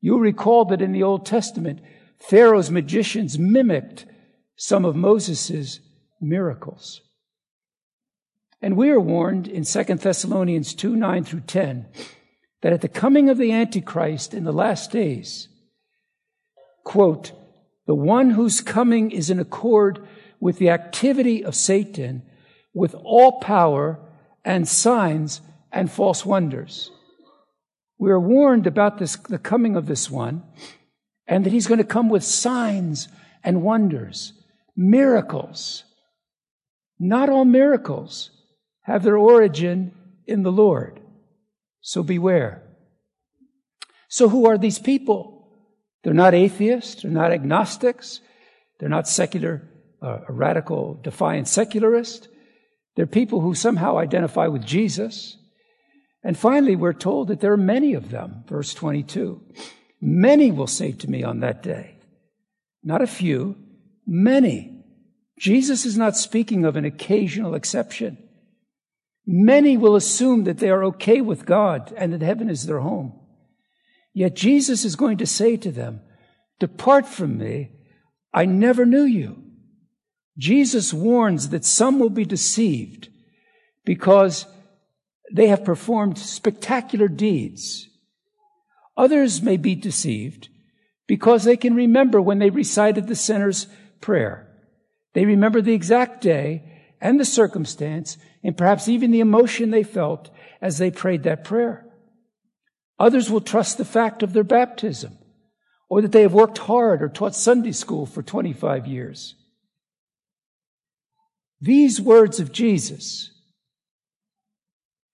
You'll 0.00 0.20
recall 0.20 0.64
that 0.66 0.82
in 0.82 0.92
the 0.92 1.02
Old 1.02 1.24
Testament, 1.24 1.80
Pharaoh's 2.18 2.70
magicians 2.70 3.38
mimicked 3.38 4.06
some 4.56 4.84
of 4.84 4.96
Moses' 4.96 5.80
miracles. 6.20 7.02
And 8.62 8.76
we 8.76 8.90
are 8.90 9.00
warned 9.00 9.48
in 9.48 9.64
2 9.64 9.84
Thessalonians 9.84 10.74
2 10.74 10.96
9 10.96 11.24
through 11.24 11.40
10 11.40 11.86
that 12.62 12.72
at 12.72 12.80
the 12.80 12.88
coming 12.88 13.28
of 13.28 13.38
the 13.38 13.52
Antichrist 13.52 14.34
in 14.34 14.44
the 14.44 14.52
last 14.52 14.90
days, 14.90 15.48
quote, 16.84 17.32
the 17.86 17.94
one 17.94 18.30
whose 18.30 18.60
coming 18.60 19.10
is 19.10 19.30
in 19.30 19.38
accord 19.38 20.06
with 20.40 20.58
the 20.58 20.70
activity 20.70 21.44
of 21.44 21.54
Satan, 21.54 22.22
with 22.74 22.94
all 22.94 23.40
power 23.40 24.00
and 24.44 24.66
signs 24.66 25.40
and 25.70 25.90
false 25.90 26.26
wonders. 26.26 26.90
We 27.98 28.10
are 28.10 28.20
warned 28.20 28.66
about 28.66 28.98
this, 28.98 29.16
the 29.16 29.38
coming 29.38 29.76
of 29.76 29.86
this 29.86 30.10
one, 30.10 30.42
and 31.26 31.44
that 31.44 31.52
he's 31.52 31.66
going 31.66 31.78
to 31.78 31.84
come 31.84 32.08
with 32.08 32.24
signs 32.24 33.08
and 33.44 33.62
wonders, 33.62 34.32
miracles. 34.76 35.84
Not 36.98 37.28
all 37.28 37.44
miracles 37.44 38.30
have 38.86 39.02
their 39.02 39.16
origin 39.16 39.92
in 40.26 40.44
the 40.44 40.52
Lord. 40.52 41.00
So 41.80 42.04
beware. 42.04 42.62
So 44.08 44.28
who 44.28 44.46
are 44.46 44.56
these 44.56 44.78
people? 44.78 45.48
They're 46.04 46.14
not 46.14 46.34
atheists. 46.34 47.02
They're 47.02 47.10
not 47.10 47.32
agnostics. 47.32 48.20
They're 48.78 48.88
not 48.88 49.08
secular, 49.08 49.68
uh, 50.00 50.18
radical, 50.28 51.00
defiant 51.02 51.48
secularists. 51.48 52.28
They're 52.94 53.06
people 53.06 53.40
who 53.40 53.56
somehow 53.56 53.98
identify 53.98 54.46
with 54.46 54.64
Jesus. 54.64 55.36
And 56.22 56.38
finally, 56.38 56.76
we're 56.76 56.92
told 56.92 57.26
that 57.28 57.40
there 57.40 57.52
are 57.52 57.56
many 57.56 57.94
of 57.94 58.10
them. 58.10 58.44
Verse 58.46 58.72
22. 58.72 59.40
Many 60.00 60.52
will 60.52 60.68
say 60.68 60.92
to 60.92 61.10
me 61.10 61.24
on 61.24 61.40
that 61.40 61.60
day. 61.60 61.98
Not 62.84 63.02
a 63.02 63.08
few, 63.08 63.56
many. 64.06 64.84
Jesus 65.40 65.84
is 65.84 65.98
not 65.98 66.16
speaking 66.16 66.64
of 66.64 66.76
an 66.76 66.84
occasional 66.84 67.56
exception. 67.56 68.18
Many 69.26 69.76
will 69.76 69.96
assume 69.96 70.44
that 70.44 70.58
they 70.58 70.70
are 70.70 70.84
okay 70.84 71.20
with 71.20 71.46
God 71.46 71.92
and 71.96 72.12
that 72.12 72.22
heaven 72.22 72.48
is 72.48 72.66
their 72.66 72.80
home. 72.80 73.18
Yet 74.14 74.36
Jesus 74.36 74.84
is 74.84 74.96
going 74.96 75.18
to 75.18 75.26
say 75.26 75.56
to 75.56 75.72
them, 75.72 76.00
Depart 76.58 77.06
from 77.06 77.36
me, 77.36 77.70
I 78.32 78.44
never 78.44 78.86
knew 78.86 79.02
you. 79.02 79.42
Jesus 80.38 80.92
warns 80.92 81.48
that 81.48 81.64
some 81.64 81.98
will 81.98 82.10
be 82.10 82.24
deceived 82.24 83.08
because 83.84 84.46
they 85.32 85.48
have 85.48 85.64
performed 85.64 86.18
spectacular 86.18 87.08
deeds. 87.08 87.88
Others 88.96 89.42
may 89.42 89.56
be 89.56 89.74
deceived 89.74 90.48
because 91.06 91.44
they 91.44 91.56
can 91.56 91.74
remember 91.74 92.20
when 92.20 92.38
they 92.38 92.50
recited 92.50 93.06
the 93.06 93.14
sinner's 93.14 93.66
prayer. 94.00 94.48
They 95.14 95.24
remember 95.24 95.60
the 95.60 95.74
exact 95.74 96.20
day 96.20 96.92
and 97.00 97.18
the 97.18 97.24
circumstance 97.24 98.18
and 98.46 98.56
perhaps 98.56 98.86
even 98.86 99.10
the 99.10 99.18
emotion 99.18 99.72
they 99.72 99.82
felt 99.82 100.30
as 100.62 100.78
they 100.78 100.88
prayed 100.88 101.24
that 101.24 101.42
prayer. 101.42 101.84
Others 102.96 103.28
will 103.28 103.40
trust 103.40 103.76
the 103.76 103.84
fact 103.84 104.22
of 104.22 104.32
their 104.32 104.44
baptism 104.44 105.18
or 105.88 106.00
that 106.00 106.12
they 106.12 106.22
have 106.22 106.32
worked 106.32 106.58
hard 106.58 107.02
or 107.02 107.08
taught 107.08 107.34
Sunday 107.34 107.72
school 107.72 108.06
for 108.06 108.22
25 108.22 108.86
years. 108.86 109.34
These 111.60 112.00
words 112.00 112.38
of 112.38 112.52
Jesus 112.52 113.32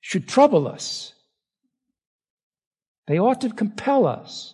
should 0.03 0.29
trouble 0.29 0.69
us. 0.69 1.15
They 3.07 3.19
ought 3.19 3.41
to 3.41 3.49
compel 3.49 4.07
us 4.07 4.53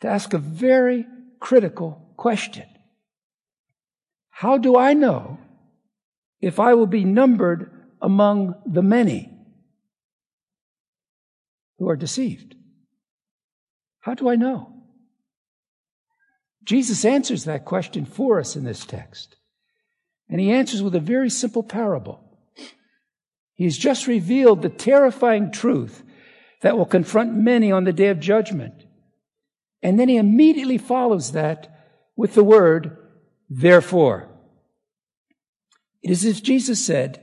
to 0.00 0.08
ask 0.08 0.34
a 0.34 0.38
very 0.38 1.06
critical 1.40 2.12
question. 2.18 2.66
How 4.28 4.58
do 4.58 4.76
I 4.76 4.92
know 4.92 5.38
if 6.40 6.60
I 6.60 6.74
will 6.74 6.86
be 6.86 7.04
numbered 7.04 7.70
among 8.00 8.54
the 8.64 8.82
many 8.82 9.30
who 11.78 11.88
are 11.88 11.96
deceived? 11.96 12.54
How 14.00 14.14
do 14.14 14.28
I 14.28 14.36
know? 14.36 14.74
Jesus 16.64 17.04
answers 17.04 17.44
that 17.44 17.64
question 17.64 18.04
for 18.04 18.38
us 18.38 18.54
in 18.54 18.64
this 18.64 18.84
text. 18.84 19.36
And 20.28 20.40
he 20.40 20.52
answers 20.52 20.82
with 20.82 20.94
a 20.94 21.00
very 21.00 21.30
simple 21.30 21.62
parable. 21.62 22.20
He 23.54 23.64
has 23.64 23.78
just 23.78 24.06
revealed 24.06 24.62
the 24.62 24.68
terrifying 24.68 25.50
truth 25.50 26.02
that 26.62 26.76
will 26.76 26.86
confront 26.86 27.34
many 27.34 27.72
on 27.72 27.84
the 27.84 27.92
day 27.92 28.08
of 28.08 28.20
judgment. 28.20 28.84
And 29.82 29.98
then 29.98 30.08
he 30.08 30.16
immediately 30.16 30.78
follows 30.78 31.32
that 31.32 31.68
with 32.16 32.34
the 32.34 32.44
word, 32.44 32.96
therefore. 33.48 34.28
It 36.02 36.10
is 36.10 36.24
as 36.24 36.40
Jesus 36.40 36.84
said, 36.84 37.22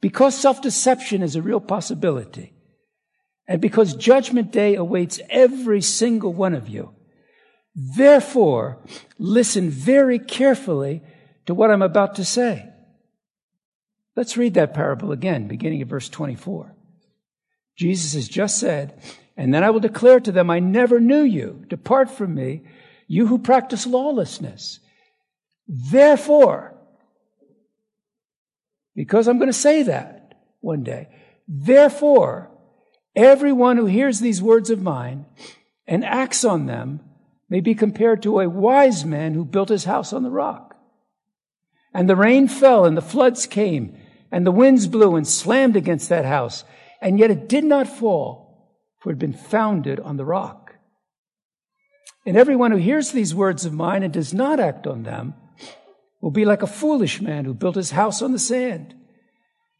because 0.00 0.38
self-deception 0.38 1.22
is 1.22 1.36
a 1.36 1.42
real 1.42 1.60
possibility, 1.60 2.52
and 3.46 3.60
because 3.60 3.94
judgment 3.94 4.52
day 4.52 4.74
awaits 4.74 5.20
every 5.30 5.80
single 5.80 6.32
one 6.32 6.54
of 6.54 6.68
you, 6.68 6.94
therefore 7.74 8.78
listen 9.18 9.70
very 9.70 10.18
carefully 10.18 11.02
to 11.46 11.54
what 11.54 11.70
I'm 11.70 11.82
about 11.82 12.14
to 12.16 12.24
say. 12.24 12.68
Let's 14.16 14.36
read 14.36 14.54
that 14.54 14.74
parable 14.74 15.12
again, 15.12 15.48
beginning 15.48 15.82
at 15.82 15.88
verse 15.88 16.08
24. 16.08 16.74
Jesus 17.76 18.14
has 18.14 18.28
just 18.28 18.58
said, 18.58 19.02
and 19.36 19.52
then 19.52 19.64
I 19.64 19.70
will 19.70 19.80
declare 19.80 20.20
to 20.20 20.30
them, 20.32 20.48
I 20.50 20.60
never 20.60 21.00
knew 21.00 21.22
you. 21.22 21.64
Depart 21.68 22.10
from 22.10 22.34
me, 22.34 22.62
you 23.08 23.26
who 23.26 23.38
practice 23.38 23.86
lawlessness. 23.86 24.78
Therefore, 25.66 26.73
because 28.94 29.28
I'm 29.28 29.38
going 29.38 29.48
to 29.48 29.52
say 29.52 29.82
that 29.84 30.34
one 30.60 30.82
day. 30.82 31.08
Therefore, 31.46 32.50
everyone 33.14 33.76
who 33.76 33.86
hears 33.86 34.20
these 34.20 34.42
words 34.42 34.70
of 34.70 34.82
mine 34.82 35.26
and 35.86 36.04
acts 36.04 36.44
on 36.44 36.66
them 36.66 37.00
may 37.48 37.60
be 37.60 37.74
compared 37.74 38.22
to 38.22 38.40
a 38.40 38.48
wise 38.48 39.04
man 39.04 39.34
who 39.34 39.44
built 39.44 39.68
his 39.68 39.84
house 39.84 40.12
on 40.12 40.22
the 40.22 40.30
rock. 40.30 40.76
And 41.92 42.08
the 42.08 42.16
rain 42.16 42.48
fell 42.48 42.84
and 42.84 42.96
the 42.96 43.02
floods 43.02 43.46
came 43.46 43.96
and 44.32 44.46
the 44.46 44.50
winds 44.50 44.88
blew 44.88 45.14
and 45.14 45.28
slammed 45.28 45.76
against 45.76 46.08
that 46.08 46.24
house. 46.24 46.64
And 47.00 47.18
yet 47.18 47.30
it 47.30 47.48
did 47.48 47.64
not 47.64 47.86
fall 47.86 48.44
for 49.04 49.10
it 49.10 49.12
had 49.12 49.18
been 49.18 49.34
founded 49.34 50.00
on 50.00 50.16
the 50.16 50.24
rock. 50.24 50.76
And 52.24 52.38
everyone 52.38 52.70
who 52.70 52.78
hears 52.78 53.12
these 53.12 53.34
words 53.34 53.66
of 53.66 53.74
mine 53.74 54.02
and 54.02 54.12
does 54.12 54.32
not 54.32 54.58
act 54.58 54.86
on 54.86 55.02
them 55.02 55.34
will 56.24 56.30
be 56.30 56.46
like 56.46 56.62
a 56.62 56.66
foolish 56.66 57.20
man 57.20 57.44
who 57.44 57.52
built 57.52 57.74
his 57.74 57.90
house 57.90 58.22
on 58.22 58.32
the 58.32 58.38
sand. 58.38 58.94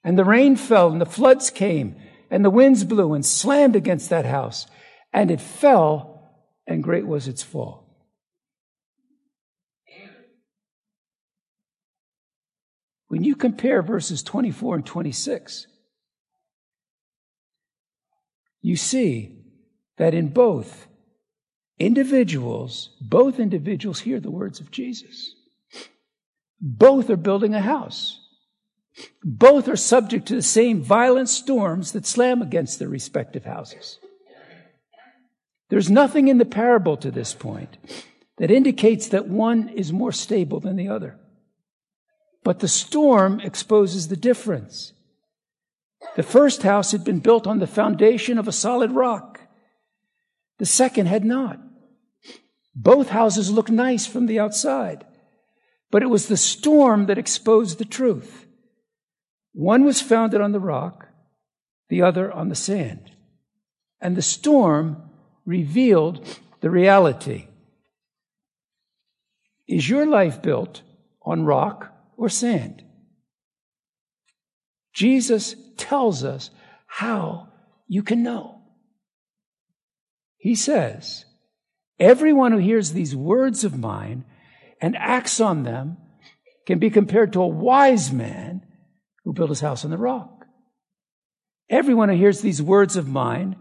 And 0.04 0.18
the 0.18 0.26
rain 0.26 0.57
fell 0.57 0.92
and 0.92 1.00
the 1.00 1.07
floods 1.07 1.48
came 1.48 1.96
and 2.30 2.44
the 2.44 2.50
winds 2.50 2.85
blew 2.85 3.14
and 3.14 3.24
slammed 3.24 3.74
against 3.74 4.11
that 4.11 4.26
house 4.26 4.66
and 5.11 5.30
it 5.30 5.40
fell 5.40 6.35
and 6.66 6.83
great 6.83 7.07
was 7.07 7.28
its 7.28 7.42
fall. 7.42 8.07
When 13.09 13.24
you 13.24 13.37
compare 13.37 13.80
verses 13.80 14.22
24 14.22 14.76
and 14.76 14.87
26, 14.87 15.66
you 18.61 18.76
see 18.76 19.46
that 19.96 20.12
in 20.12 20.28
both 20.28 20.88
individuals, 21.78 22.90
both 23.00 23.40
individuals 23.40 24.00
hear 24.00 24.20
the 24.20 24.30
words 24.30 24.61
of 24.61 24.70
Jesus. 24.70 25.34
Both 26.66 27.11
are 27.11 27.16
building 27.16 27.55
a 27.55 27.61
house. 27.61 28.20
Both 29.22 29.68
are 29.68 29.77
subject 29.77 30.27
to 30.29 30.35
the 30.35 30.40
same 30.40 30.83
violent 30.83 31.29
storms 31.29 31.92
that 31.92 32.07
slam 32.07 32.40
against 32.40 32.79
their 32.79 32.88
respective 32.88 33.44
houses. 33.44 33.98
There's 35.68 35.90
nothing 35.90 36.29
in 36.29 36.38
the 36.38 36.46
parable 36.46 36.96
to 36.96 37.11
this 37.11 37.35
point 37.35 37.77
that 38.38 38.50
indicates 38.50 39.09
that 39.09 39.29
one 39.29 39.68
is 39.68 39.92
more 39.92 40.11
stable 40.11 40.59
than 40.59 40.77
the 40.77 40.88
other. 40.88 41.18
But 42.42 42.61
the 42.61 42.68
storm 42.68 43.40
exposes 43.40 44.09
the 44.09 44.16
difference. 44.16 44.94
The 46.16 46.22
first 46.22 46.62
house 46.62 46.92
had 46.92 47.05
been 47.05 47.20
built 47.20 47.46
on 47.46 47.59
the 47.59 47.66
foundation 47.66 48.38
of 48.38 48.48
a 48.48 48.53
solid 48.53 48.92
rock. 48.92 49.40
The 50.59 50.66
second 50.66 51.09
had 51.09 51.27
not. 51.27 51.61
Both 52.74 53.11
houses 53.11 53.50
looked 53.50 53.70
nice 53.70 54.07
from 54.07 54.27
the 54.27 54.40
outside, 54.40 55.05
but 55.90 56.03
it 56.03 56.11
was 56.11 56.27
the 56.27 56.37
storm 56.37 57.07
that 57.07 57.18
exposed 57.18 57.79
the 57.79 57.85
truth. 57.85 58.47
One 59.53 59.85
was 59.85 60.01
founded 60.01 60.40
on 60.40 60.53
the 60.53 60.61
rock, 60.61 61.09
the 61.88 62.03
other 62.03 62.33
on 62.33 62.49
the 62.49 62.55
sand. 62.55 63.12
And 64.01 64.16
the 64.16 64.23
storm 64.23 65.11
revealed 65.47 66.27
the 66.61 66.70
reality. 66.70 67.47
Is 69.68 69.88
your 69.88 70.07
life 70.07 70.42
built 70.42 70.83
on 71.23 71.44
rock 71.44 71.94
or 72.16 72.29
sand? 72.29 72.85
Jesus 74.92 75.57
tells 75.77 76.23
us 76.23 76.51
how 76.87 77.49
you 77.88 78.03
can 78.03 78.23
know. 78.23 78.62
He 80.37 80.55
says, 80.55 81.25
Everyone 81.99 82.53
who 82.53 82.59
hears 82.59 82.92
these 82.92 83.14
words 83.14 83.64
of 83.64 83.79
mine 83.79 84.25
and 84.80 84.96
acts 84.96 85.40
on 85.40 85.62
them 85.62 85.96
can 86.66 86.78
be 86.78 86.90
compared 86.90 87.32
to 87.32 87.42
a 87.42 87.48
wise 87.48 88.12
man 88.12 88.62
who 89.24 89.32
built 89.32 89.50
his 89.50 89.60
house 89.60 89.84
on 89.84 89.90
the 89.90 89.98
rock. 89.98 90.46
Everyone 91.70 92.08
who 92.08 92.16
hears 92.16 92.40
these 92.40 92.60
words 92.60 92.96
of 92.96 93.08
mine 93.08 93.56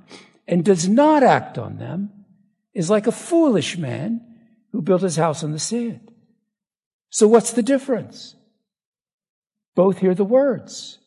and 0.47 0.65
does 0.65 0.87
not 0.87 1.23
act 1.23 1.57
on 1.57 1.77
them 1.77 2.25
is 2.73 2.89
like 2.89 3.07
a 3.07 3.11
foolish 3.11 3.77
man 3.77 4.21
who 4.71 4.81
built 4.81 5.01
his 5.01 5.15
house 5.15 5.43
on 5.43 5.51
the 5.51 5.59
sand. 5.59 6.11
So 7.09 7.27
what's 7.27 7.51
the 7.51 7.63
difference? 7.63 8.35
Both 9.75 9.99
hear 9.99 10.15
the 10.15 10.25
words. 10.25 10.99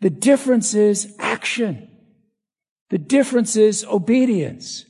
The 0.00 0.10
difference 0.10 0.74
is 0.74 1.14
action. 1.18 1.88
The 2.90 2.98
difference 2.98 3.56
is 3.56 3.84
obedience. 3.84 4.84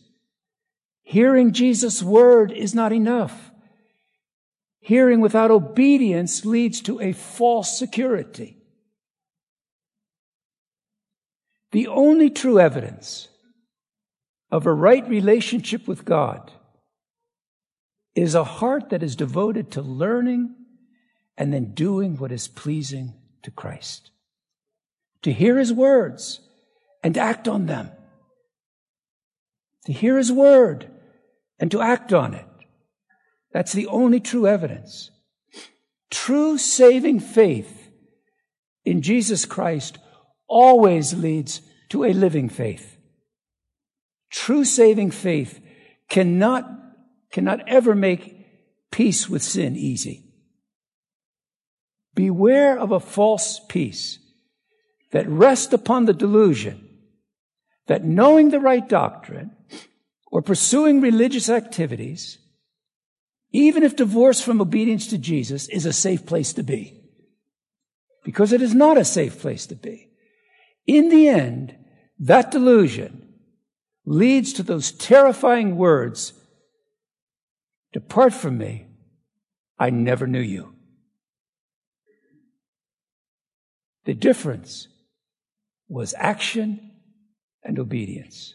Hearing 1.02 1.52
Jesus' 1.52 2.02
word 2.02 2.52
is 2.52 2.74
not 2.74 2.92
enough. 2.92 3.49
Hearing 4.80 5.20
without 5.20 5.50
obedience 5.50 6.44
leads 6.44 6.80
to 6.82 7.00
a 7.00 7.12
false 7.12 7.78
security. 7.78 8.56
The 11.72 11.86
only 11.86 12.30
true 12.30 12.58
evidence 12.58 13.28
of 14.50 14.66
a 14.66 14.72
right 14.72 15.06
relationship 15.08 15.86
with 15.86 16.04
God 16.04 16.50
is 18.14 18.34
a 18.34 18.42
heart 18.42 18.90
that 18.90 19.02
is 19.02 19.14
devoted 19.14 19.70
to 19.72 19.82
learning 19.82 20.56
and 21.36 21.52
then 21.52 21.72
doing 21.74 22.16
what 22.16 22.32
is 22.32 22.48
pleasing 22.48 23.14
to 23.42 23.50
Christ. 23.50 24.10
To 25.22 25.32
hear 25.32 25.58
his 25.58 25.72
words 25.72 26.40
and 27.04 27.16
act 27.16 27.46
on 27.46 27.66
them. 27.66 27.90
To 29.86 29.92
hear 29.92 30.18
his 30.18 30.32
word 30.32 30.90
and 31.58 31.70
to 31.70 31.80
act 31.80 32.12
on 32.12 32.34
it. 32.34 32.46
That's 33.52 33.72
the 33.72 33.86
only 33.86 34.20
true 34.20 34.46
evidence. 34.46 35.10
True 36.10 36.58
saving 36.58 37.20
faith 37.20 37.90
in 38.84 39.02
Jesus 39.02 39.44
Christ 39.44 39.98
always 40.48 41.14
leads 41.14 41.60
to 41.90 42.04
a 42.04 42.12
living 42.12 42.48
faith. 42.48 42.96
True 44.30 44.64
saving 44.64 45.10
faith 45.10 45.60
cannot, 46.08 46.68
cannot 47.32 47.68
ever 47.68 47.94
make 47.94 48.36
peace 48.90 49.28
with 49.28 49.42
sin 49.42 49.76
easy. 49.76 50.24
Beware 52.14 52.78
of 52.78 52.92
a 52.92 53.00
false 53.00 53.60
peace 53.68 54.18
that 55.12 55.28
rests 55.28 55.72
upon 55.72 56.04
the 56.04 56.12
delusion 56.12 56.86
that 57.86 58.04
knowing 58.04 58.50
the 58.50 58.60
right 58.60 58.88
doctrine 58.88 59.50
or 60.30 60.42
pursuing 60.42 61.00
religious 61.00 61.48
activities, 61.48 62.38
even 63.52 63.82
if 63.82 63.96
divorce 63.96 64.40
from 64.40 64.60
obedience 64.60 65.06
to 65.08 65.18
Jesus, 65.18 65.68
is 65.68 65.86
a 65.86 65.92
safe 65.92 66.24
place 66.26 66.52
to 66.52 66.62
be. 66.62 67.00
Because 68.24 68.52
it 68.52 68.62
is 68.62 68.74
not 68.74 68.98
a 68.98 69.04
safe 69.04 69.40
place 69.40 69.66
to 69.66 69.74
be. 69.74 70.10
In 70.86 71.08
the 71.08 71.28
end, 71.28 71.76
that 72.18 72.50
delusion 72.50 73.28
leads 74.04 74.52
to 74.54 74.62
those 74.62 74.92
terrifying 74.92 75.76
words 75.76 76.32
Depart 77.92 78.32
from 78.32 78.56
me, 78.56 78.86
I 79.78 79.90
never 79.90 80.28
knew 80.28 80.40
you. 80.40 80.74
The 84.04 84.14
difference 84.14 84.86
was 85.88 86.14
action 86.16 86.92
and 87.64 87.80
obedience. 87.80 88.54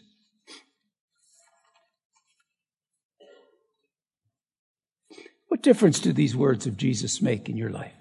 What 5.56 5.62
difference 5.62 6.00
do 6.00 6.12
these 6.12 6.36
words 6.36 6.66
of 6.66 6.76
Jesus 6.76 7.22
make 7.22 7.48
in 7.48 7.56
your 7.56 7.70
life? 7.70 7.94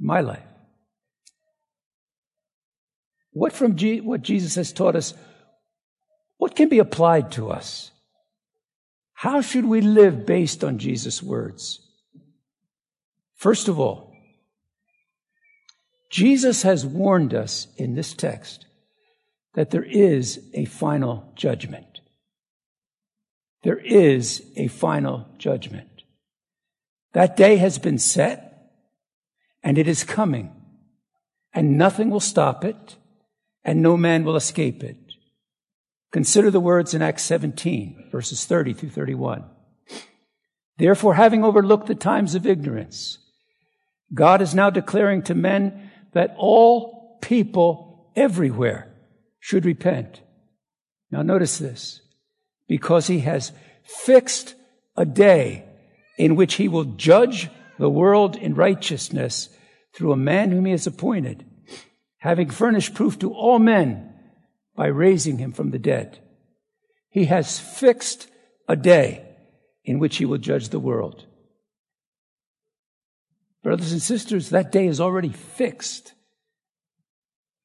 My 0.00 0.22
life. 0.22 0.46
What 3.32 3.52
from 3.52 3.76
G- 3.76 4.00
what 4.00 4.22
Jesus 4.22 4.54
has 4.54 4.72
taught 4.72 4.96
us, 4.96 5.12
what 6.38 6.56
can 6.56 6.70
be 6.70 6.78
applied 6.78 7.32
to 7.32 7.50
us? 7.50 7.90
How 9.12 9.42
should 9.42 9.66
we 9.66 9.82
live 9.82 10.24
based 10.24 10.64
on 10.64 10.78
Jesus' 10.78 11.22
words? 11.22 11.86
First 13.36 13.68
of 13.68 13.78
all, 13.78 14.16
Jesus 16.10 16.62
has 16.62 16.86
warned 16.86 17.34
us 17.34 17.66
in 17.76 17.94
this 17.94 18.14
text 18.14 18.64
that 19.52 19.70
there 19.70 19.84
is 19.84 20.48
a 20.54 20.64
final 20.64 21.30
judgment. 21.36 21.91
There 23.62 23.78
is 23.78 24.42
a 24.56 24.68
final 24.68 25.26
judgment. 25.38 25.88
That 27.12 27.36
day 27.36 27.56
has 27.56 27.78
been 27.78 27.98
set 27.98 28.70
and 29.62 29.78
it 29.78 29.86
is 29.86 30.04
coming 30.04 30.52
and 31.52 31.78
nothing 31.78 32.10
will 32.10 32.20
stop 32.20 32.64
it 32.64 32.96
and 33.64 33.80
no 33.80 33.96
man 33.96 34.24
will 34.24 34.36
escape 34.36 34.82
it. 34.82 34.96
Consider 36.10 36.50
the 36.50 36.60
words 36.60 36.92
in 36.92 37.02
Acts 37.02 37.22
17, 37.22 38.08
verses 38.10 38.44
30 38.44 38.74
through 38.74 38.90
31. 38.90 39.44
Therefore, 40.76 41.14
having 41.14 41.44
overlooked 41.44 41.86
the 41.86 41.94
times 41.94 42.34
of 42.34 42.46
ignorance, 42.46 43.18
God 44.12 44.42
is 44.42 44.54
now 44.54 44.68
declaring 44.68 45.22
to 45.22 45.34
men 45.34 45.90
that 46.12 46.34
all 46.36 47.18
people 47.22 48.10
everywhere 48.16 48.92
should 49.38 49.64
repent. 49.64 50.20
Now 51.10 51.22
notice 51.22 51.58
this. 51.58 52.00
Because 52.68 53.06
he 53.06 53.20
has 53.20 53.52
fixed 53.84 54.54
a 54.96 55.04
day 55.04 55.64
in 56.18 56.36
which 56.36 56.54
he 56.54 56.68
will 56.68 56.84
judge 56.84 57.50
the 57.78 57.90
world 57.90 58.36
in 58.36 58.54
righteousness 58.54 59.48
through 59.94 60.12
a 60.12 60.16
man 60.16 60.50
whom 60.50 60.66
he 60.66 60.72
has 60.72 60.86
appointed 60.86 61.44
having 62.22 62.48
furnished 62.48 62.94
proof 62.94 63.18
to 63.18 63.32
all 63.32 63.58
men 63.58 64.08
by 64.76 64.86
raising 64.86 65.38
him 65.38 65.50
from 65.50 65.72
the 65.72 65.78
dead. 65.78 66.20
He 67.10 67.24
has 67.24 67.58
fixed 67.58 68.28
a 68.68 68.76
day 68.76 69.26
in 69.84 69.98
which 69.98 70.18
he 70.18 70.24
will 70.24 70.38
judge 70.38 70.68
the 70.68 70.78
world. 70.78 71.26
Brothers 73.64 73.90
and 73.90 74.00
sisters, 74.00 74.50
that 74.50 74.70
day 74.70 74.86
is 74.86 75.00
already 75.00 75.30
fixed 75.30 76.12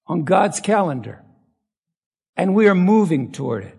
on 0.07 0.23
God's 0.23 0.59
calendar, 0.59 1.23
and 2.35 2.55
we 2.55 2.67
are 2.67 2.75
moving 2.75 3.31
toward 3.31 3.63
it. 3.63 3.76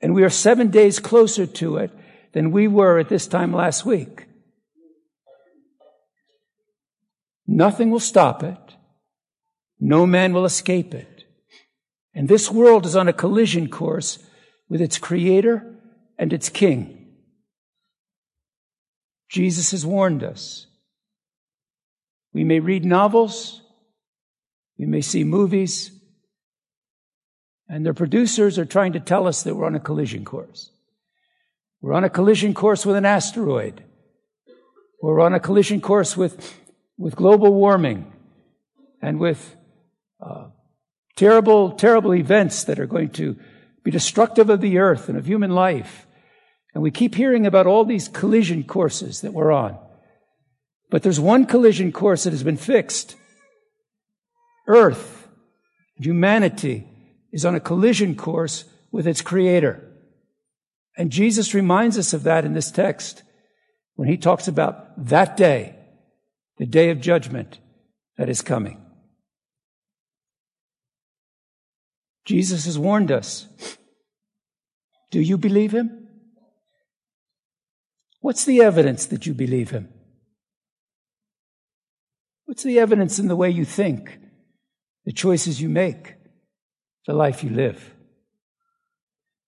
And 0.00 0.14
we 0.14 0.22
are 0.22 0.30
seven 0.30 0.70
days 0.70 0.98
closer 0.98 1.46
to 1.46 1.76
it 1.76 1.90
than 2.32 2.52
we 2.52 2.68
were 2.68 2.98
at 2.98 3.08
this 3.08 3.26
time 3.26 3.52
last 3.52 3.84
week. 3.84 4.26
Nothing 7.46 7.90
will 7.90 8.00
stop 8.00 8.42
it. 8.42 8.58
No 9.80 10.06
man 10.06 10.32
will 10.32 10.44
escape 10.44 10.94
it. 10.94 11.24
And 12.14 12.28
this 12.28 12.50
world 12.50 12.84
is 12.84 12.96
on 12.96 13.08
a 13.08 13.12
collision 13.12 13.68
course 13.68 14.18
with 14.68 14.80
its 14.80 14.98
creator 14.98 15.74
and 16.18 16.32
its 16.32 16.48
king. 16.48 17.06
Jesus 19.28 19.70
has 19.70 19.84
warned 19.86 20.22
us. 20.22 20.66
We 22.32 22.44
may 22.44 22.60
read 22.60 22.84
novels, 22.84 23.62
we 24.78 24.86
may 24.86 25.00
see 25.00 25.24
movies, 25.24 25.97
And 27.68 27.84
their 27.84 27.94
producers 27.94 28.58
are 28.58 28.64
trying 28.64 28.94
to 28.94 29.00
tell 29.00 29.26
us 29.26 29.42
that 29.42 29.54
we're 29.54 29.66
on 29.66 29.74
a 29.74 29.80
collision 29.80 30.24
course. 30.24 30.70
We're 31.80 31.92
on 31.92 32.04
a 32.04 32.10
collision 32.10 32.54
course 32.54 32.86
with 32.86 32.96
an 32.96 33.04
asteroid. 33.04 33.84
We're 35.02 35.20
on 35.20 35.34
a 35.34 35.40
collision 35.40 35.80
course 35.80 36.16
with, 36.16 36.54
with 36.96 37.14
global 37.14 37.52
warming 37.54 38.10
and 39.00 39.20
with 39.20 39.54
uh, 40.20 40.48
terrible, 41.14 41.72
terrible 41.72 42.14
events 42.14 42.64
that 42.64 42.80
are 42.80 42.86
going 42.86 43.10
to 43.10 43.36
be 43.84 43.90
destructive 43.90 44.50
of 44.50 44.60
the 44.60 44.78
earth 44.78 45.08
and 45.08 45.16
of 45.16 45.26
human 45.26 45.50
life. 45.50 46.06
And 46.74 46.82
we 46.82 46.90
keep 46.90 47.14
hearing 47.14 47.46
about 47.46 47.66
all 47.66 47.84
these 47.84 48.08
collision 48.08 48.64
courses 48.64 49.20
that 49.20 49.32
we're 49.32 49.52
on. 49.52 49.78
But 50.90 51.02
there's 51.02 51.20
one 51.20 51.46
collision 51.46 51.92
course 51.92 52.24
that 52.24 52.32
has 52.32 52.42
been 52.42 52.56
fixed. 52.56 53.14
Earth, 54.66 55.28
humanity, 55.96 56.87
is 57.32 57.44
on 57.44 57.54
a 57.54 57.60
collision 57.60 58.14
course 58.14 58.64
with 58.90 59.06
its 59.06 59.20
creator. 59.20 59.84
And 60.96 61.10
Jesus 61.10 61.54
reminds 61.54 61.98
us 61.98 62.12
of 62.12 62.24
that 62.24 62.44
in 62.44 62.54
this 62.54 62.70
text 62.70 63.22
when 63.94 64.08
he 64.08 64.16
talks 64.16 64.48
about 64.48 65.06
that 65.06 65.36
day, 65.36 65.76
the 66.58 66.66
day 66.66 66.90
of 66.90 67.00
judgment 67.00 67.58
that 68.16 68.28
is 68.28 68.42
coming. 68.42 68.84
Jesus 72.24 72.66
has 72.66 72.78
warned 72.78 73.10
us. 73.10 73.46
Do 75.10 75.20
you 75.20 75.38
believe 75.38 75.72
him? 75.72 76.08
What's 78.20 78.44
the 78.44 78.60
evidence 78.60 79.06
that 79.06 79.24
you 79.24 79.32
believe 79.32 79.70
him? 79.70 79.88
What's 82.44 82.62
the 82.62 82.78
evidence 82.78 83.18
in 83.18 83.28
the 83.28 83.36
way 83.36 83.50
you 83.50 83.64
think, 83.64 84.18
the 85.04 85.12
choices 85.12 85.62
you 85.62 85.68
make, 85.68 86.17
the 87.08 87.14
life 87.14 87.42
you 87.42 87.48
live? 87.48 87.94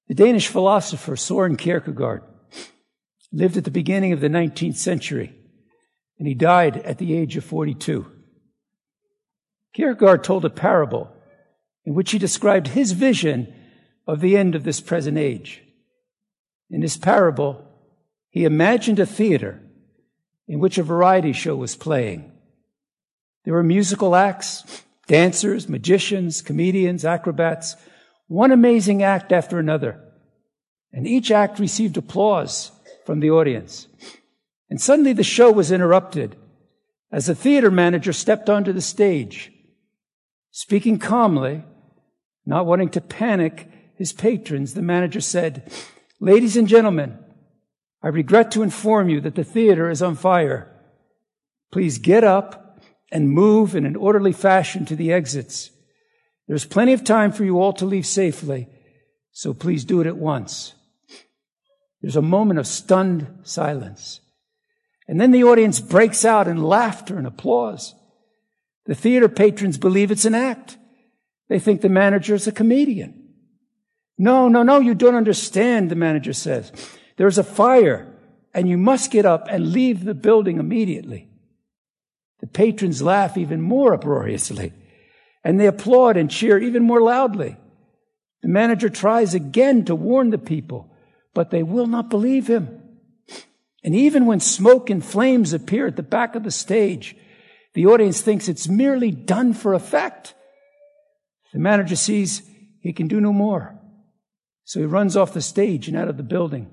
The 0.08 0.14
Danish 0.14 0.48
philosopher 0.48 1.14
Soren 1.14 1.56
Kierkegaard 1.56 2.22
lived 3.32 3.58
at 3.58 3.64
the 3.64 3.70
beginning 3.70 4.14
of 4.14 4.20
the 4.20 4.30
19th 4.30 4.76
century, 4.76 5.34
and 6.18 6.26
he 6.26 6.32
died 6.32 6.78
at 6.78 6.96
the 6.96 7.14
age 7.14 7.36
of 7.36 7.44
42. 7.44 8.10
Kierkegaard 9.74 10.24
told 10.24 10.46
a 10.46 10.50
parable 10.50 11.12
in 11.84 11.92
which 11.92 12.12
he 12.12 12.18
described 12.18 12.68
his 12.68 12.92
vision 12.92 13.52
of 14.06 14.20
the 14.20 14.38
end 14.38 14.54
of 14.54 14.64
this 14.64 14.80
present 14.80 15.18
age. 15.18 15.62
In 16.70 16.80
his 16.80 16.96
parable, 16.96 17.62
he 18.30 18.46
imagined 18.46 18.98
a 18.98 19.04
theater 19.04 19.60
in 20.48 20.60
which 20.60 20.78
a 20.78 20.82
variety 20.82 21.34
show 21.34 21.56
was 21.56 21.76
playing. 21.76 22.32
There 23.44 23.52
were 23.52 23.62
musical 23.62 24.16
acts, 24.16 24.82
dancers, 25.10 25.68
magicians, 25.68 26.40
comedians, 26.40 27.04
acrobats, 27.04 27.74
one 28.28 28.52
amazing 28.52 29.02
act 29.02 29.32
after 29.32 29.58
another. 29.58 30.00
And 30.92 31.04
each 31.04 31.32
act 31.32 31.58
received 31.58 31.96
applause 31.96 32.70
from 33.04 33.18
the 33.18 33.32
audience. 33.32 33.88
And 34.70 34.80
suddenly 34.80 35.12
the 35.12 35.24
show 35.24 35.50
was 35.50 35.72
interrupted 35.72 36.36
as 37.10 37.26
the 37.26 37.34
theater 37.34 37.72
manager 37.72 38.12
stepped 38.12 38.48
onto 38.48 38.72
the 38.72 38.80
stage. 38.80 39.50
Speaking 40.52 41.00
calmly, 41.00 41.64
not 42.46 42.66
wanting 42.66 42.90
to 42.90 43.00
panic 43.00 43.68
his 43.96 44.12
patrons, 44.12 44.74
the 44.74 44.82
manager 44.82 45.20
said, 45.20 45.72
Ladies 46.20 46.56
and 46.56 46.68
gentlemen, 46.68 47.18
I 48.00 48.08
regret 48.08 48.52
to 48.52 48.62
inform 48.62 49.08
you 49.08 49.20
that 49.22 49.34
the 49.34 49.42
theater 49.42 49.90
is 49.90 50.02
on 50.02 50.14
fire. 50.14 50.70
Please 51.72 51.98
get 51.98 52.22
up 52.22 52.69
and 53.10 53.30
move 53.30 53.74
in 53.74 53.84
an 53.84 53.96
orderly 53.96 54.32
fashion 54.32 54.84
to 54.86 54.96
the 54.96 55.12
exits. 55.12 55.70
There's 56.46 56.64
plenty 56.64 56.92
of 56.92 57.04
time 57.04 57.32
for 57.32 57.44
you 57.44 57.60
all 57.60 57.72
to 57.74 57.84
leave 57.84 58.06
safely, 58.06 58.68
so 59.32 59.54
please 59.54 59.84
do 59.84 60.00
it 60.00 60.06
at 60.06 60.16
once. 60.16 60.74
There's 62.02 62.16
a 62.16 62.22
moment 62.22 62.58
of 62.58 62.66
stunned 62.66 63.40
silence. 63.42 64.20
And 65.06 65.20
then 65.20 65.32
the 65.32 65.44
audience 65.44 65.80
breaks 65.80 66.24
out 66.24 66.48
in 66.48 66.62
laughter 66.62 67.18
and 67.18 67.26
applause. 67.26 67.94
The 68.86 68.94
theater 68.94 69.28
patrons 69.28 69.76
believe 69.78 70.10
it's 70.10 70.24
an 70.24 70.34
act. 70.34 70.78
They 71.48 71.58
think 71.58 71.80
the 71.80 71.88
manager 71.88 72.34
is 72.34 72.46
a 72.46 72.52
comedian. 72.52 73.28
No, 74.16 74.48
no, 74.48 74.62
no, 74.62 74.80
you 74.80 74.94
don't 74.94 75.14
understand, 75.14 75.90
the 75.90 75.96
manager 75.96 76.32
says. 76.32 76.72
There's 77.16 77.38
a 77.38 77.44
fire 77.44 78.14
and 78.52 78.68
you 78.68 78.76
must 78.76 79.10
get 79.10 79.24
up 79.24 79.46
and 79.48 79.72
leave 79.72 80.04
the 80.04 80.14
building 80.14 80.58
immediately. 80.58 81.29
The 82.40 82.46
patrons 82.46 83.02
laugh 83.02 83.36
even 83.36 83.60
more 83.60 83.94
uproariously 83.94 84.72
and 85.44 85.58
they 85.58 85.66
applaud 85.66 86.16
and 86.16 86.30
cheer 86.30 86.58
even 86.58 86.82
more 86.82 87.00
loudly. 87.00 87.56
The 88.42 88.48
manager 88.48 88.88
tries 88.88 89.34
again 89.34 89.84
to 89.86 89.94
warn 89.94 90.30
the 90.30 90.38
people, 90.38 90.92
but 91.34 91.50
they 91.50 91.62
will 91.62 91.86
not 91.86 92.10
believe 92.10 92.46
him. 92.46 92.82
And 93.82 93.94
even 93.94 94.26
when 94.26 94.40
smoke 94.40 94.90
and 94.90 95.04
flames 95.04 95.52
appear 95.52 95.86
at 95.86 95.96
the 95.96 96.02
back 96.02 96.34
of 96.34 96.44
the 96.44 96.50
stage, 96.50 97.16
the 97.72 97.86
audience 97.86 98.20
thinks 98.20 98.48
it's 98.48 98.68
merely 98.68 99.10
done 99.10 99.54
for 99.54 99.72
effect. 99.72 100.34
The 101.52 101.58
manager 101.58 101.96
sees 101.96 102.42
he 102.80 102.92
can 102.92 103.08
do 103.08 103.20
no 103.20 103.32
more. 103.32 103.78
So 104.64 104.80
he 104.80 104.86
runs 104.86 105.16
off 105.16 105.32
the 105.32 105.40
stage 105.40 105.88
and 105.88 105.96
out 105.96 106.08
of 106.08 106.16
the 106.16 106.22
building. 106.22 106.70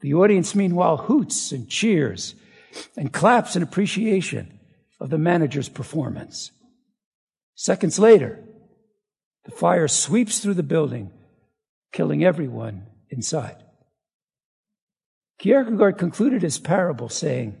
The 0.00 0.14
audience, 0.14 0.54
meanwhile, 0.54 0.96
hoots 0.96 1.52
and 1.52 1.68
cheers 1.68 2.34
and 2.96 3.12
claps 3.12 3.56
in 3.56 3.62
appreciation 3.62 4.58
of 5.00 5.10
the 5.10 5.18
manager's 5.18 5.68
performance. 5.68 6.50
Seconds 7.54 7.98
later, 7.98 8.42
the 9.44 9.50
fire 9.50 9.88
sweeps 9.88 10.40
through 10.40 10.54
the 10.54 10.62
building, 10.62 11.10
killing 11.92 12.24
everyone 12.24 12.86
inside. 13.10 13.56
Kierkegaard 15.38 15.98
concluded 15.98 16.42
his 16.42 16.58
parable 16.58 17.08
saying, 17.08 17.56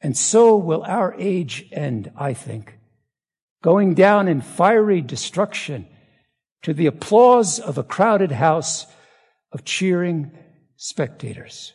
And 0.00 0.16
so 0.16 0.56
will 0.56 0.82
our 0.84 1.14
age 1.18 1.68
end, 1.72 2.10
I 2.16 2.34
think 2.34 2.78
going 3.62 3.94
down 3.94 4.28
in 4.28 4.40
fiery 4.40 5.00
destruction 5.00 5.86
to 6.62 6.74
the 6.74 6.86
applause 6.86 7.58
of 7.58 7.78
a 7.78 7.84
crowded 7.84 8.32
house 8.32 8.86
of 9.52 9.64
cheering 9.64 10.30
spectators. 10.76 11.72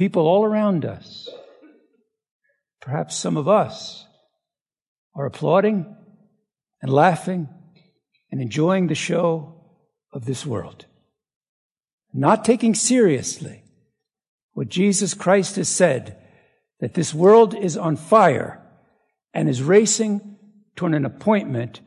People 0.00 0.26
all 0.26 0.46
around 0.46 0.86
us, 0.86 1.28
perhaps 2.80 3.14
some 3.14 3.36
of 3.36 3.46
us, 3.46 4.06
are 5.14 5.26
applauding 5.26 5.94
and 6.80 6.90
laughing 6.90 7.50
and 8.32 8.40
enjoying 8.40 8.86
the 8.86 8.94
show 8.94 9.62
of 10.10 10.24
this 10.24 10.46
world, 10.46 10.86
not 12.14 12.46
taking 12.46 12.74
seriously 12.74 13.62
what 14.54 14.70
Jesus 14.70 15.12
Christ 15.12 15.56
has 15.56 15.68
said 15.68 16.16
that 16.80 16.94
this 16.94 17.12
world 17.12 17.54
is 17.54 17.76
on 17.76 17.96
fire 17.96 18.58
and 19.34 19.50
is 19.50 19.62
racing 19.62 20.38
toward 20.76 20.94
an 20.94 21.04
appointment 21.04 21.82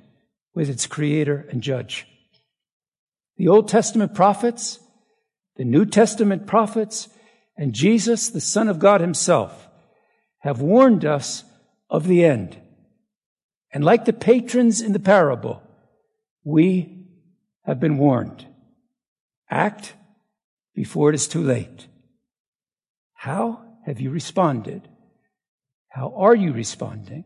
with 0.54 0.70
its 0.70 0.86
creator 0.86 1.48
and 1.50 1.64
judge. 1.64 2.06
The 3.38 3.48
Old 3.48 3.70
Testament 3.70 4.14
prophets, 4.14 4.78
the 5.56 5.66
New 5.66 5.88
Testament 5.88 6.46
prophets, 6.46 7.10
and 7.58 7.74
Jesus, 7.74 8.30
the 8.30 8.42
Son 8.42 8.68
of 8.68 8.80
God 8.80 9.02
himself, 9.02 9.68
have 10.40 10.62
warned 10.62 11.06
us 11.06 11.44
of 11.90 12.08
the 12.08 12.26
end. 12.26 12.60
And 13.72 13.84
like 13.84 14.06
the 14.06 14.14
patrons 14.14 14.82
in 14.82 14.94
the 14.94 15.00
parable, 15.00 15.62
we 16.44 17.06
have 17.66 17.80
been 17.80 17.98
warned. 17.98 18.46
Act 19.50 19.94
before 20.76 21.10
it 21.10 21.16
is 21.16 21.28
too 21.28 21.44
late. 21.44 21.88
How? 23.14 23.64
have 23.86 24.00
you 24.00 24.10
responded? 24.10 24.88
How 25.90 26.14
are 26.16 26.36
you 26.36 26.54
responding 26.54 27.26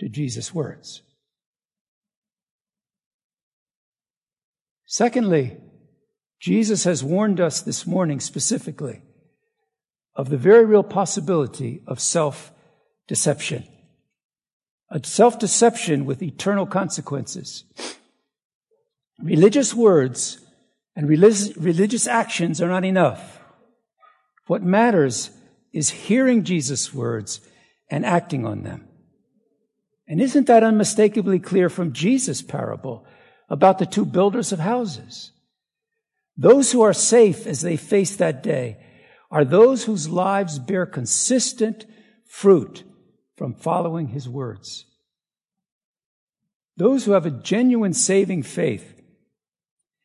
to 0.00 0.08
Jesus' 0.08 0.54
words? 0.54 1.02
Secondly, 4.86 5.56
Jesus 6.40 6.84
has 6.84 7.02
warned 7.02 7.40
us 7.40 7.60
this 7.60 7.86
morning 7.86 8.20
specifically 8.20 9.02
of 10.16 10.30
the 10.30 10.36
very 10.36 10.64
real 10.64 10.82
possibility 10.82 11.82
of 11.86 12.00
self 12.00 12.52
deception. 13.08 13.64
A 14.90 15.04
self 15.04 15.38
deception 15.38 16.04
with 16.04 16.22
eternal 16.22 16.66
consequences. 16.66 17.64
Religious 19.22 19.74
words 19.74 20.38
and 20.96 21.08
religious 21.08 22.06
actions 22.06 22.60
are 22.60 22.68
not 22.68 22.84
enough. 22.84 23.40
What 24.46 24.62
matters 24.62 25.30
is 25.72 25.90
hearing 25.90 26.44
Jesus' 26.44 26.94
words 26.94 27.40
and 27.90 28.04
acting 28.04 28.46
on 28.46 28.62
them. 28.62 28.88
And 30.06 30.20
isn't 30.20 30.46
that 30.46 30.62
unmistakably 30.62 31.38
clear 31.38 31.68
from 31.68 31.92
Jesus' 31.92 32.42
parable 32.42 33.06
about 33.48 33.78
the 33.78 33.86
two 33.86 34.04
builders 34.04 34.52
of 34.52 34.58
houses? 34.58 35.32
Those 36.36 36.72
who 36.72 36.82
are 36.82 36.92
safe 36.92 37.46
as 37.46 37.62
they 37.62 37.76
face 37.76 38.16
that 38.16 38.42
day 38.42 38.78
are 39.34 39.44
those 39.44 39.84
whose 39.84 40.08
lives 40.08 40.60
bear 40.60 40.86
consistent 40.86 41.84
fruit 42.24 42.84
from 43.36 43.52
following 43.52 44.06
his 44.06 44.28
words. 44.28 44.86
Those 46.76 47.04
who 47.04 47.12
have 47.12 47.26
a 47.26 47.32
genuine 47.32 47.94
saving 47.94 48.44
faith 48.44 49.02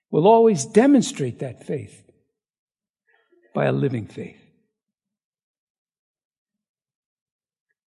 will 0.09 0.27
always 0.27 0.65
demonstrate 0.65 1.37
that 1.39 1.63
faith 1.63 2.09
by 3.53 3.65
a 3.65 3.71
living 3.71 4.07
faith. 4.07 4.41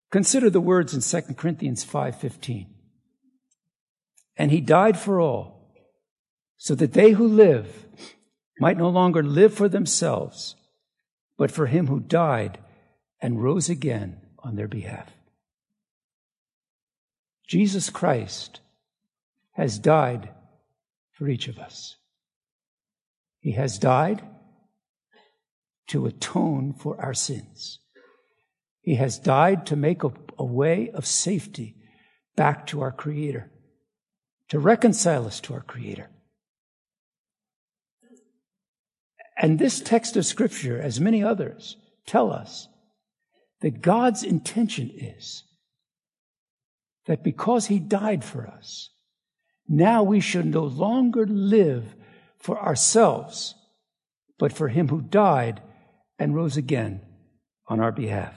Consider 0.09 0.49
the 0.49 0.59
words 0.59 0.95
in 0.95 1.01
2 1.01 1.37
Corinthians 1.37 1.83
5:15. 1.83 2.73
And 4.35 4.49
he 4.49 4.61
died 4.61 4.97
for 4.97 5.21
all, 5.21 5.75
so 6.57 6.73
that 6.73 6.93
they 6.93 7.11
who 7.11 7.27
live 7.27 7.85
might 8.59 8.79
no 8.79 8.89
longer 8.89 9.21
live 9.21 9.53
for 9.53 9.69
themselves, 9.69 10.55
but 11.39 11.49
for 11.49 11.67
him 11.67 11.88
who 11.88 12.02
died 12.02 12.60
and 13.21 13.41
rose 13.41 13.69
again 13.69 14.17
on 14.39 14.58
their 14.58 14.67
behalf. 14.67 15.10
Jesus 17.47 17.89
Christ 17.89 18.60
has 19.54 19.80
died 19.80 20.30
for 21.13 21.30
each 21.30 21.47
of 21.47 21.58
us. 21.58 21.95
He 23.39 23.54
has 23.54 23.80
died 23.80 24.21
to 25.88 26.06
atone 26.06 26.73
for 26.73 27.02
our 27.02 27.13
sins. 27.13 27.80
He 28.82 28.95
has 28.95 29.17
died 29.17 29.65
to 29.67 29.78
make 29.78 30.04
a, 30.04 30.12
a, 30.38 30.43
way 30.43 30.91
of 30.93 31.06
safety 31.06 31.78
back 32.36 32.67
to 32.67 32.82
our 32.82 32.91
Creator, 32.91 33.49
to 34.49 34.60
reconcile 34.60 35.25
us 35.25 35.39
to 35.41 35.54
our 35.54 35.62
Creator. 35.62 36.10
And 39.39 39.58
this 39.58 39.80
text 39.80 40.17
of 40.17 40.25
Scripture, 40.25 40.80
as 40.80 40.99
many 40.99 41.23
others, 41.23 41.78
tell 42.06 42.32
us 42.32 42.67
that 43.62 43.82
God's 43.82 44.21
intention 44.21 44.91
is 44.93 45.43
that 47.06 47.23
because 47.23 47.67
He 47.67 47.80
died 47.80 48.23
for 48.23 48.45
us, 48.45 48.89
now 49.67 50.04
we 50.04 50.19
should 50.19 50.45
no 50.45 50.63
longer 50.63 51.25
live 51.25 51.95
for 52.38 52.60
ourselves, 52.62 53.56
but 54.38 54.52
for 54.52 54.67
Him 54.67 54.89
who 54.89 55.02
died 55.02 55.62
and 56.17 56.36
rose 56.36 56.58
again 56.58 57.02
on 57.67 57.80
our 57.80 57.93
behalf. 57.93 58.36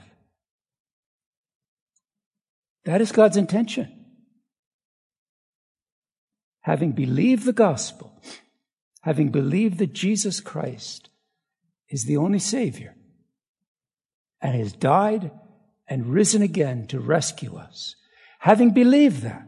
That 2.84 3.00
is 3.00 3.10
God's 3.10 3.36
intention. 3.36 4.06
Having 6.60 6.92
believed 6.92 7.44
the 7.44 7.52
gospel, 7.52 8.22
having 9.02 9.30
believed 9.30 9.78
that 9.78 9.92
Jesus 9.92 10.40
Christ 10.40 11.10
is 11.88 12.04
the 12.04 12.16
only 12.16 12.38
Savior 12.38 12.96
and 14.40 14.56
has 14.56 14.72
died 14.72 15.30
and 15.88 16.06
risen 16.06 16.42
again 16.42 16.86
to 16.86 17.00
rescue 17.00 17.56
us, 17.56 17.94
having 18.40 18.70
believed 18.70 19.22
that, 19.22 19.46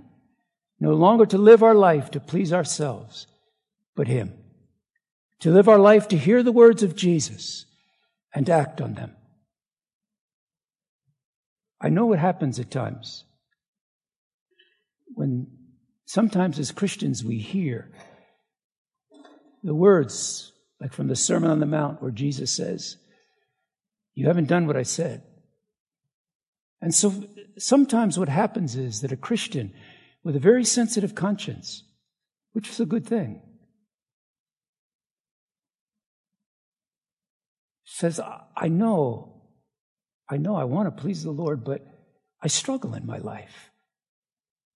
no 0.78 0.92
longer 0.92 1.24
to 1.24 1.38
live 1.38 1.62
our 1.62 1.74
life 1.74 2.10
to 2.10 2.20
please 2.20 2.52
ourselves, 2.52 3.26
but 3.96 4.08
Him, 4.08 4.34
to 5.40 5.50
live 5.50 5.68
our 5.68 5.78
life 5.78 6.08
to 6.08 6.18
hear 6.18 6.42
the 6.42 6.52
words 6.52 6.82
of 6.82 6.96
Jesus 6.96 7.64
and 8.34 8.50
act 8.50 8.80
on 8.80 8.94
them. 8.94 9.14
I 11.80 11.88
know 11.88 12.06
what 12.06 12.18
happens 12.18 12.58
at 12.58 12.70
times 12.70 13.24
when 15.06 15.46
sometimes 16.06 16.58
as 16.58 16.72
Christians 16.72 17.24
we 17.24 17.38
hear 17.38 17.92
the 19.64 19.74
words, 19.74 20.52
like 20.80 20.92
from 20.92 21.08
the 21.08 21.16
Sermon 21.16 21.50
on 21.50 21.58
the 21.58 21.66
Mount, 21.66 22.00
where 22.00 22.10
Jesus 22.10 22.52
says, 22.52 22.98
You 24.14 24.26
haven't 24.26 24.48
done 24.48 24.66
what 24.66 24.76
I 24.76 24.82
said. 24.82 25.22
And 26.80 26.94
so 26.94 27.24
sometimes 27.56 28.18
what 28.18 28.28
happens 28.28 28.76
is 28.76 29.00
that 29.00 29.10
a 29.10 29.16
Christian 29.16 29.72
with 30.22 30.36
a 30.36 30.40
very 30.40 30.64
sensitive 30.64 31.14
conscience, 31.14 31.82
which 32.52 32.68
is 32.68 32.78
a 32.78 32.86
good 32.86 33.06
thing, 33.06 33.40
says, 37.84 38.20
I 38.56 38.68
know, 38.68 39.42
I 40.28 40.36
know 40.36 40.56
I 40.56 40.64
want 40.64 40.94
to 40.94 41.02
please 41.02 41.22
the 41.22 41.30
Lord, 41.30 41.64
but 41.64 41.86
I 42.42 42.48
struggle 42.48 42.94
in 42.94 43.06
my 43.06 43.18
life. 43.18 43.70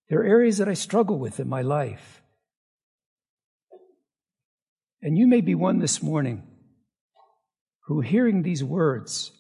There 0.09 0.20
are 0.20 0.24
areas 0.24 0.59
that 0.59 0.68
I 0.68 0.74
struggle 0.74 1.18
with 1.18 1.40
in 1.40 1.48
my 1.48 1.61
life. 1.61 2.22
And 5.02 5.16
you 5.16 5.26
may 5.26 5.40
be 5.40 5.54
one 5.54 5.78
this 5.78 6.02
morning 6.02 6.42
who, 7.87 8.00
hearing 8.00 8.42
these 8.42 8.64
words, 8.64 9.32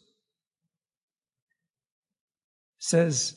says, 2.78 3.34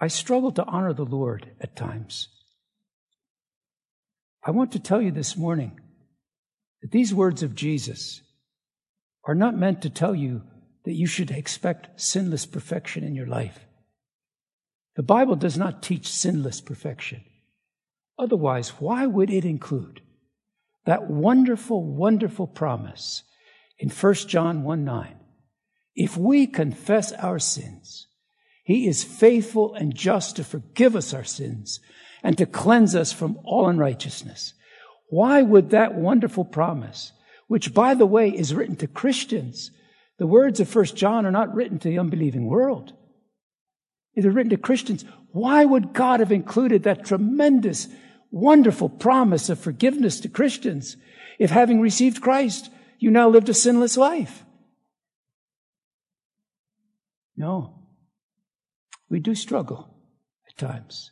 I 0.00 0.08
struggle 0.08 0.52
to 0.52 0.64
honor 0.64 0.92
the 0.92 1.04
Lord 1.04 1.50
at 1.60 1.76
times. 1.76 2.28
I 4.44 4.50
want 4.50 4.72
to 4.72 4.78
tell 4.78 5.00
you 5.02 5.10
this 5.10 5.36
morning 5.36 5.78
that 6.82 6.90
these 6.90 7.14
words 7.14 7.42
of 7.42 7.54
Jesus 7.54 8.22
are 9.24 9.34
not 9.34 9.56
meant 9.56 9.82
to 9.82 9.90
tell 9.90 10.14
you 10.14 10.42
that 10.84 10.94
you 10.94 11.06
should 11.06 11.30
expect 11.30 12.00
sinless 12.00 12.46
perfection 12.46 13.04
in 13.04 13.14
your 13.14 13.26
life. 13.26 13.66
The 14.96 15.02
Bible 15.02 15.36
does 15.36 15.58
not 15.58 15.82
teach 15.82 16.08
sinless 16.08 16.60
perfection. 16.60 17.22
Otherwise, 18.18 18.70
why 18.80 19.06
would 19.06 19.30
it 19.30 19.44
include 19.44 20.00
that 20.86 21.10
wonderful, 21.10 21.84
wonderful 21.84 22.46
promise 22.46 23.22
in 23.78 23.88
1 23.88 24.14
John 24.14 24.62
1 24.62 24.84
9. 24.84 25.16
If 25.94 26.16
we 26.16 26.46
confess 26.46 27.12
our 27.12 27.38
sins, 27.38 28.06
he 28.64 28.86
is 28.86 29.04
faithful 29.04 29.74
and 29.74 29.94
just 29.94 30.36
to 30.36 30.44
forgive 30.44 30.94
us 30.94 31.12
our 31.12 31.24
sins 31.24 31.80
and 32.22 32.38
to 32.38 32.46
cleanse 32.46 32.94
us 32.94 33.12
from 33.12 33.38
all 33.44 33.68
unrighteousness. 33.68 34.54
Why 35.08 35.42
would 35.42 35.70
that 35.70 35.94
wonderful 35.94 36.44
promise, 36.44 37.12
which 37.48 37.74
by 37.74 37.94
the 37.94 38.06
way 38.06 38.30
is 38.30 38.54
written 38.54 38.76
to 38.76 38.86
Christians, 38.86 39.72
the 40.18 40.26
words 40.26 40.60
of 40.60 40.72
1 40.72 40.84
John 40.84 41.26
are 41.26 41.32
not 41.32 41.54
written 41.54 41.78
to 41.80 41.88
the 41.88 41.98
unbelieving 41.98 42.46
world. 42.46 42.92
They're 44.14 44.30
written 44.30 44.50
to 44.50 44.56
Christians. 44.56 45.04
Why 45.32 45.64
would 45.64 45.94
God 45.94 46.20
have 46.20 46.30
included 46.30 46.82
that 46.82 47.06
tremendous 47.06 47.88
wonderful 48.30 48.88
promise 48.88 49.48
of 49.48 49.58
forgiveness 49.58 50.20
to 50.20 50.28
Christians 50.28 50.96
if 51.38 51.50
having 51.50 51.80
received 51.80 52.20
Christ, 52.20 52.70
you 52.98 53.10
now 53.10 53.28
lived 53.28 53.48
a 53.48 53.54
sinless 53.54 53.96
life. 53.96 54.44
No. 57.36 57.74
We 59.08 59.20
do 59.20 59.34
struggle 59.34 59.96
at 60.46 60.58
times. 60.58 61.10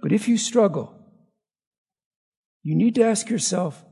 But 0.00 0.12
if 0.12 0.28
you 0.28 0.38
struggle, 0.38 0.94
you 2.62 2.76
need 2.76 2.94
to 2.94 3.02
ask 3.02 3.28
yourself 3.28 3.84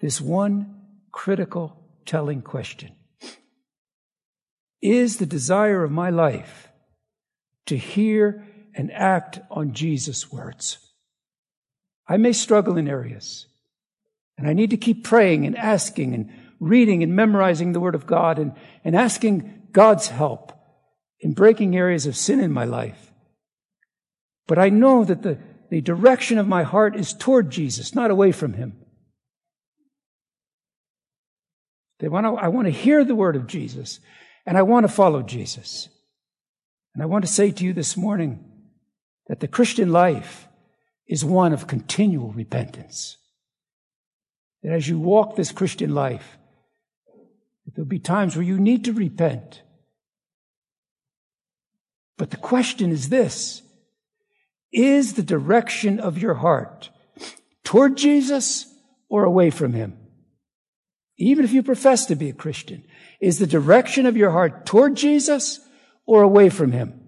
this 0.00 0.20
one 0.20 0.74
critical 1.12 1.84
telling 2.04 2.42
question. 2.42 2.92
Is 4.82 5.18
the 5.18 5.26
desire 5.26 5.84
of 5.84 5.92
my 5.92 6.10
life 6.10 6.68
to 7.66 7.76
hear 7.76 8.44
and 8.78 8.92
act 8.92 9.40
on 9.50 9.72
Jesus' 9.74 10.32
words. 10.32 10.78
I 12.06 12.16
may 12.16 12.32
struggle 12.32 12.78
in 12.78 12.88
areas, 12.88 13.46
and 14.38 14.48
I 14.48 14.52
need 14.52 14.70
to 14.70 14.76
keep 14.76 15.04
praying 15.04 15.44
and 15.44 15.58
asking 15.58 16.14
and 16.14 16.30
reading 16.60 17.02
and 17.02 17.14
memorizing 17.14 17.72
the 17.72 17.80
Word 17.80 17.96
of 17.96 18.06
God 18.06 18.38
and, 18.38 18.52
and 18.84 18.94
asking 18.94 19.66
God's 19.72 20.08
help 20.08 20.52
in 21.20 21.32
breaking 21.32 21.76
areas 21.76 22.06
of 22.06 22.16
sin 22.16 22.38
in 22.38 22.52
my 22.52 22.64
life. 22.64 23.12
But 24.46 24.58
I 24.58 24.68
know 24.68 25.04
that 25.04 25.22
the, 25.22 25.38
the 25.70 25.80
direction 25.80 26.38
of 26.38 26.46
my 26.46 26.62
heart 26.62 26.96
is 26.96 27.12
toward 27.12 27.50
Jesus, 27.50 27.96
not 27.96 28.12
away 28.12 28.30
from 28.30 28.54
Him. 28.54 28.78
They 31.98 32.08
want 32.08 32.26
to, 32.26 32.34
I 32.34 32.46
want 32.46 32.66
to 32.66 32.72
hear 32.72 33.04
the 33.04 33.16
Word 33.16 33.34
of 33.34 33.48
Jesus, 33.48 33.98
and 34.46 34.56
I 34.56 34.62
want 34.62 34.84
to 34.84 34.92
follow 34.92 35.22
Jesus. 35.22 35.88
And 36.94 37.02
I 37.02 37.06
want 37.06 37.24
to 37.24 37.30
say 37.30 37.50
to 37.50 37.64
you 37.64 37.72
this 37.72 37.96
morning, 37.96 38.47
that 39.28 39.40
the 39.40 39.48
Christian 39.48 39.92
life 39.92 40.48
is 41.06 41.24
one 41.24 41.52
of 41.52 41.66
continual 41.66 42.32
repentance. 42.32 43.18
That 44.62 44.72
as 44.72 44.88
you 44.88 44.98
walk 44.98 45.36
this 45.36 45.52
Christian 45.52 45.94
life, 45.94 46.38
there'll 47.74 47.88
be 47.88 47.98
times 47.98 48.34
where 48.34 48.44
you 48.44 48.58
need 48.58 48.84
to 48.86 48.92
repent. 48.92 49.62
But 52.16 52.30
the 52.30 52.36
question 52.36 52.90
is 52.90 53.08
this 53.08 53.62
Is 54.72 55.14
the 55.14 55.22
direction 55.22 56.00
of 56.00 56.18
your 56.18 56.34
heart 56.34 56.90
toward 57.64 57.96
Jesus 57.96 58.74
or 59.08 59.24
away 59.24 59.50
from 59.50 59.74
Him? 59.74 59.96
Even 61.18 61.44
if 61.44 61.52
you 61.52 61.62
profess 61.62 62.06
to 62.06 62.16
be 62.16 62.30
a 62.30 62.34
Christian, 62.34 62.84
is 63.20 63.38
the 63.38 63.46
direction 63.46 64.06
of 64.06 64.16
your 64.16 64.30
heart 64.30 64.66
toward 64.66 64.96
Jesus 64.96 65.60
or 66.06 66.22
away 66.22 66.48
from 66.48 66.72
Him? 66.72 67.07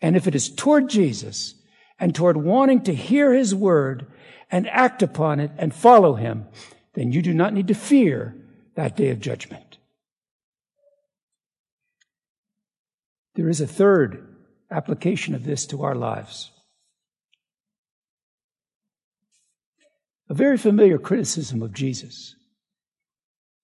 And 0.00 0.16
if 0.16 0.26
it 0.26 0.34
is 0.34 0.48
toward 0.48 0.88
Jesus 0.88 1.54
and 1.98 2.14
toward 2.14 2.36
wanting 2.36 2.82
to 2.82 2.94
hear 2.94 3.32
his 3.32 3.54
word 3.54 4.06
and 4.50 4.68
act 4.68 5.02
upon 5.02 5.40
it 5.40 5.50
and 5.58 5.74
follow 5.74 6.14
him, 6.14 6.46
then 6.94 7.12
you 7.12 7.22
do 7.22 7.34
not 7.34 7.52
need 7.52 7.68
to 7.68 7.74
fear 7.74 8.36
that 8.74 8.96
day 8.96 9.10
of 9.10 9.20
judgment. 9.20 9.78
There 13.34 13.48
is 13.48 13.60
a 13.60 13.66
third 13.66 14.26
application 14.70 15.34
of 15.34 15.44
this 15.44 15.66
to 15.66 15.82
our 15.82 15.94
lives. 15.94 16.50
A 20.28 20.34
very 20.34 20.56
familiar 20.56 20.98
criticism 20.98 21.62
of 21.62 21.72
Jesus 21.72 22.36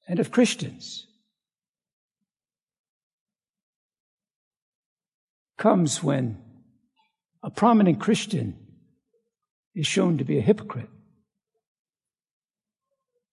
and 0.09 0.19
of 0.19 0.31
Christians 0.31 1.06
comes 5.57 6.03
when 6.03 6.39
a 7.43 7.51
prominent 7.51 8.01
Christian 8.01 8.57
is 9.75 9.87
shown 9.87 10.19
to 10.19 10.25
be 10.25 10.39
a 10.39 10.43
hypocrite. 10.43 10.89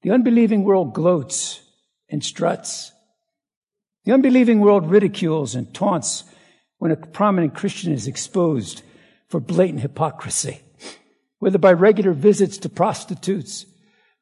The 0.04 0.12
unbelieving 0.12 0.64
world 0.64 0.94
gloats 0.94 1.62
and 2.10 2.24
struts. 2.24 2.92
The 4.06 4.12
unbelieving 4.12 4.60
world 4.60 4.90
ridicules 4.90 5.56
and 5.56 5.74
taunts 5.74 6.26
when 6.78 6.92
a 6.92 6.98
prominent 6.98 7.56
Christian 7.56 7.94
is 7.94 8.08
exposed 8.08 8.84
for 9.30 9.40
blatant 9.40 9.82
hypocrisy, 9.82 10.60
whether 11.40 11.58
by 11.58 11.72
regular 11.72 12.12
visits 12.12 12.58
to 12.60 12.70
prostitutes 12.70 13.66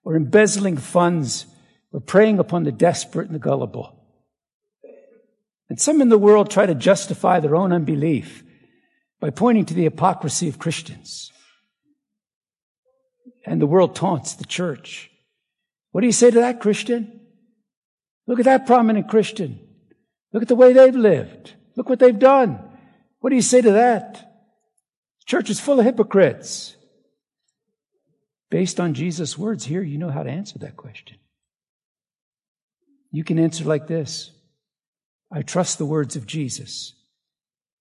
or 0.03 0.15
embezzling 0.15 0.77
funds 0.77 1.47
or 1.91 1.99
preying 1.99 2.39
upon 2.39 2.63
the 2.63 2.71
desperate 2.71 3.25
and 3.25 3.35
the 3.35 3.39
gullible. 3.39 4.00
And 5.71 5.79
some 5.79 6.01
in 6.01 6.09
the 6.09 6.17
world 6.17 6.51
try 6.51 6.65
to 6.65 6.75
justify 6.75 7.39
their 7.39 7.55
own 7.55 7.71
unbelief 7.71 8.43
by 9.21 9.29
pointing 9.29 9.63
to 9.67 9.73
the 9.73 9.85
hypocrisy 9.85 10.49
of 10.49 10.59
Christians. 10.59 11.31
And 13.45 13.61
the 13.61 13.65
world 13.65 13.95
taunts 13.95 14.33
the 14.33 14.43
church. 14.43 15.09
What 15.91 16.01
do 16.01 16.07
you 16.07 16.11
say 16.11 16.29
to 16.29 16.39
that 16.41 16.59
Christian? 16.59 17.21
Look 18.27 18.39
at 18.39 18.43
that 18.43 18.67
prominent 18.67 19.07
Christian. 19.07 19.65
Look 20.33 20.41
at 20.41 20.49
the 20.49 20.57
way 20.57 20.73
they've 20.73 20.93
lived. 20.93 21.53
Look 21.77 21.87
what 21.87 21.99
they've 21.99 22.19
done. 22.19 22.59
What 23.21 23.29
do 23.29 23.37
you 23.37 23.41
say 23.41 23.61
to 23.61 23.71
that? 23.71 24.15
The 24.15 25.25
church 25.25 25.49
is 25.49 25.61
full 25.61 25.79
of 25.79 25.85
hypocrites. 25.85 26.75
Based 28.49 28.81
on 28.81 28.93
Jesus' 28.93 29.37
words 29.37 29.63
here, 29.63 29.83
you 29.83 29.97
know 29.97 30.11
how 30.11 30.23
to 30.23 30.29
answer 30.29 30.59
that 30.59 30.75
question. 30.75 31.15
You 33.09 33.23
can 33.23 33.39
answer 33.39 33.63
like 33.63 33.87
this 33.87 34.31
I 35.31 35.41
trust 35.41 35.77
the 35.77 35.85
words 35.85 36.15
of 36.15 36.27
Jesus. 36.27 36.93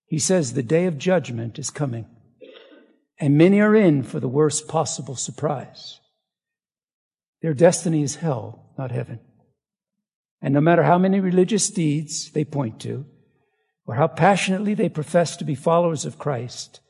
He 0.07 0.19
says 0.19 0.53
the 0.53 0.63
day 0.63 0.87
of 0.87 0.99
judgment 0.99 1.59
is 1.59 1.71
coming, 1.71 2.07
and 3.19 3.37
many 3.37 3.61
are 3.61 3.75
in 3.75 4.03
for 4.03 4.21
the 4.21 4.29
worst 4.29 4.69
possible 4.69 5.17
surprise. 5.17 6.01
Their 7.43 7.55
destiny 7.55 8.03
is 8.03 8.17
hell, 8.17 8.73
not 8.79 8.91
heaven. 8.91 9.21
And 10.43 10.55
no 10.55 10.61
matter 10.61 10.83
how 10.83 10.99
many 10.99 11.21
religious 11.21 11.71
deeds 11.71 12.31
they 12.31 12.45
point 12.45 12.81
to, 12.81 13.07
or 13.87 13.95
how 13.97 14.07
passionately 14.07 14.75
they 14.75 14.89
profess 14.89 15.37
to 15.37 15.45
be 15.45 15.55
followers 15.55 16.05
of 16.05 16.19
Christ, 16.19 16.81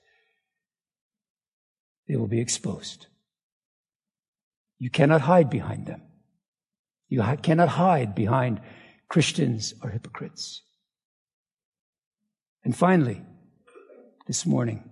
they 2.07 2.17
will 2.17 2.29
be 2.29 2.41
exposed. 2.41 3.07
You 4.79 4.91
cannot 4.91 5.23
hide 5.23 5.51
behind 5.51 5.87
them. 5.87 6.03
You 7.09 7.23
cannot 7.43 7.71
hide 7.71 8.15
behind 8.15 8.61
Christians 9.11 9.75
are 9.83 9.91
hypocrites. 9.91 10.63
And 12.65 12.77
finally, 12.77 13.23
this 14.29 14.47
morning, 14.47 14.89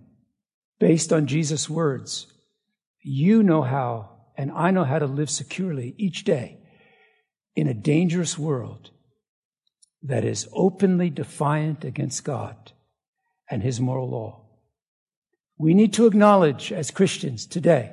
based 0.80 1.12
on 1.12 1.28
Jesus' 1.28 1.70
words, 1.70 2.26
you 3.00 3.44
know 3.44 3.62
how, 3.62 4.10
and 4.36 4.50
I 4.50 4.72
know 4.72 4.82
how 4.82 4.98
to 4.98 5.06
live 5.06 5.30
securely 5.30 5.94
each 5.98 6.24
day 6.24 6.58
in 7.54 7.68
a 7.68 7.74
dangerous 7.74 8.36
world 8.36 8.90
that 10.02 10.24
is 10.24 10.48
openly 10.52 11.10
defiant 11.10 11.84
against 11.84 12.24
God 12.24 12.72
and 13.48 13.62
His 13.62 13.80
moral 13.80 14.10
law. 14.10 14.46
We 15.58 15.74
need 15.74 15.92
to 15.92 16.06
acknowledge 16.06 16.72
as 16.72 16.90
Christians 16.90 17.46
today 17.46 17.92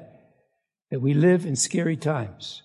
that 0.89 1.01
we 1.01 1.13
live 1.13 1.45
in 1.45 1.55
scary 1.55 1.97
times. 1.97 2.63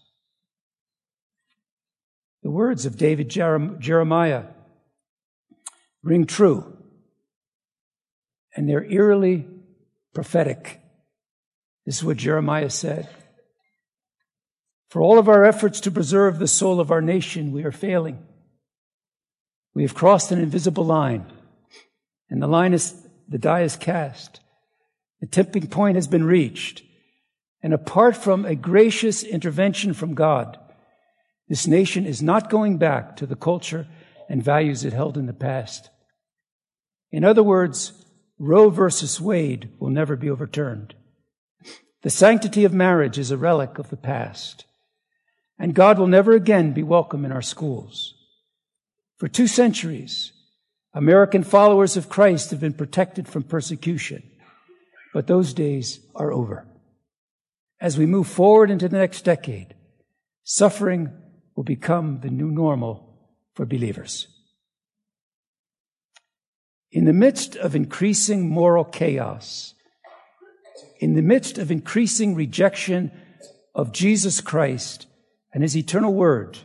The 2.43 2.51
words 2.51 2.87
of 2.87 2.97
David 2.97 3.29
Jeremiah 3.29 4.45
ring 6.03 6.27
true, 6.27 6.77
and 8.57 8.69
they're 8.69 8.85
eerily 8.85 9.47
prophetic. 10.15 10.81
This 11.85 11.99
is 11.99 12.05
what 12.05 12.17
Jeremiah 12.17 12.71
said. 12.71 13.09
For 14.89 15.03
all 15.03 15.19
of 15.19 15.29
our 15.29 15.45
efforts 15.45 15.81
to 15.81 15.91
preserve 15.91 16.39
the 16.39 16.49
soul 16.49 16.81
of 16.81 16.91
our 16.91 17.03
nation, 17.03 17.53
we 17.53 17.65
are 17.65 17.73
failing. 17.73 18.27
We 19.75 19.83
have 19.83 19.95
crossed 19.95 20.33
an 20.33 20.41
invisible 20.41 20.85
line, 20.85 21.31
and 22.29 22.43
the 22.43 22.49
line 22.49 22.73
is, 22.73 23.07
the 23.29 23.39
die 23.39 23.63
is 23.63 23.77
cast. 23.77 24.41
The 25.21 25.27
tipping 25.27 25.67
point 25.67 25.97
has 25.97 26.09
been 26.09 26.25
reached. 26.25 26.83
And 27.63 27.75
apart 27.75 28.17
from 28.17 28.47
a 28.47 28.55
gracious 28.55 29.23
intervention 29.23 29.93
from 29.93 30.15
God, 30.15 30.59
this 31.51 31.67
nation 31.67 32.07
is 32.07 32.23
not 32.23 32.49
going 32.49 32.79
back 32.79 33.17
to 33.17 33.27
the 33.27 33.37
culture 33.37 33.87
and 34.27 34.43
values 34.43 34.83
it 34.87 34.95
held 34.95 35.19
in 35.19 35.27
the 35.27 35.35
past. 35.35 35.91
In 37.13 37.25
other 37.25 37.43
words, 37.43 37.93
Roe 38.39 38.71
versus 38.71 39.21
Wade 39.21 39.69
will 39.79 39.91
never 39.91 40.17
be 40.17 40.31
overturned. 40.31 40.95
The 42.01 42.09
sanctity 42.09 42.65
of 42.65 42.73
marriage 42.73 43.19
is 43.19 43.31
a 43.31 43.37
relic 43.37 43.79
of 43.79 43.91
the 43.91 43.99
past 43.99 44.65
and 45.61 45.75
God 45.75 45.99
will 45.99 46.07
never 46.07 46.33
again 46.33 46.73
be 46.73 46.83
welcome 46.83 47.27
in 47.27 47.33
our 47.33 47.43
schools. 47.43 48.15
For 49.19 49.29
two 49.29 49.47
centuries, 49.47 50.33
American 50.95 51.45
followers 51.45 51.99
of 51.99 52.09
Christ 52.09 52.51
have 52.51 52.61
been 52.61 52.73
protected 52.73 53.29
from 53.29 53.43
persecution, 53.43 54.23
but 55.13 55.27
those 55.27 55.53
days 55.53 56.01
are 56.17 56.33
over. 56.33 56.67
As 57.79 57.99
we 57.99 58.07
move 58.07 58.27
forward 58.27 58.71
into 58.71 58.89
the 58.89 58.97
next 58.97 59.23
decade, 59.23 59.75
suffering 60.45 61.13
will 61.61 61.65
become 61.65 62.21
the 62.21 62.31
new 62.31 62.51
normal 62.51 63.07
for 63.53 63.67
believers. 63.67 64.29
In 66.91 67.05
the 67.05 67.13
midst 67.13 67.55
of 67.55 67.77
increasing 67.77 68.49
moral 68.49 68.83
chaos, 68.83 69.75
in 71.01 71.17
the 71.17 71.21
midst 71.21 71.59
of 71.59 71.71
increasing 71.71 72.35
rejection 72.35 73.13
of 73.75 73.93
Jesus 73.93 74.41
Christ, 74.41 75.07
and 75.53 75.63
his 75.63 75.77
eternal 75.77 76.15
word, 76.15 76.59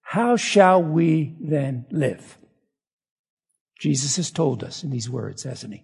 how 0.00 0.38
shall 0.38 0.82
we 0.82 1.36
then 1.38 1.84
live? 1.90 2.38
Jesus 3.78 4.16
has 4.16 4.30
told 4.30 4.64
us 4.64 4.82
in 4.82 4.88
these 4.88 5.10
words, 5.10 5.42
hasn't 5.42 5.74
he? 5.74 5.82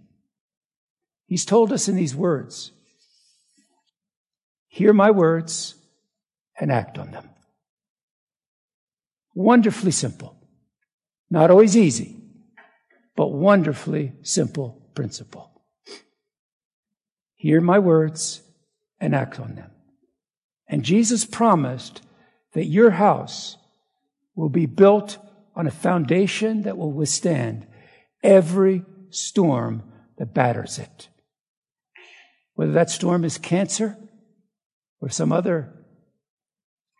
He's 1.26 1.44
told 1.44 1.70
us 1.70 1.86
in 1.86 1.96
these 1.96 2.16
words, 2.16 2.72
hear 4.68 4.94
my 4.94 5.10
words 5.10 5.74
and 6.58 6.72
act 6.72 6.96
on 6.96 7.10
them. 7.10 7.28
Wonderfully 9.34 9.92
simple. 9.92 10.36
Not 11.30 11.50
always 11.50 11.76
easy, 11.76 12.16
but 13.16 13.28
wonderfully 13.28 14.12
simple 14.22 14.90
principle. 14.94 15.62
Hear 17.34 17.60
my 17.60 17.78
words 17.78 18.42
and 19.00 19.14
act 19.14 19.40
on 19.40 19.54
them. 19.54 19.70
And 20.68 20.84
Jesus 20.84 21.24
promised 21.24 22.02
that 22.52 22.66
your 22.66 22.90
house 22.90 23.56
will 24.34 24.48
be 24.48 24.66
built 24.66 25.18
on 25.54 25.66
a 25.66 25.70
foundation 25.70 26.62
that 26.62 26.76
will 26.76 26.92
withstand 26.92 27.66
every 28.22 28.84
storm 29.10 29.82
that 30.18 30.34
batters 30.34 30.78
it. 30.78 31.08
Whether 32.54 32.72
that 32.72 32.90
storm 32.90 33.24
is 33.24 33.38
cancer 33.38 33.96
or 35.00 35.08
some 35.08 35.32
other 35.32 35.72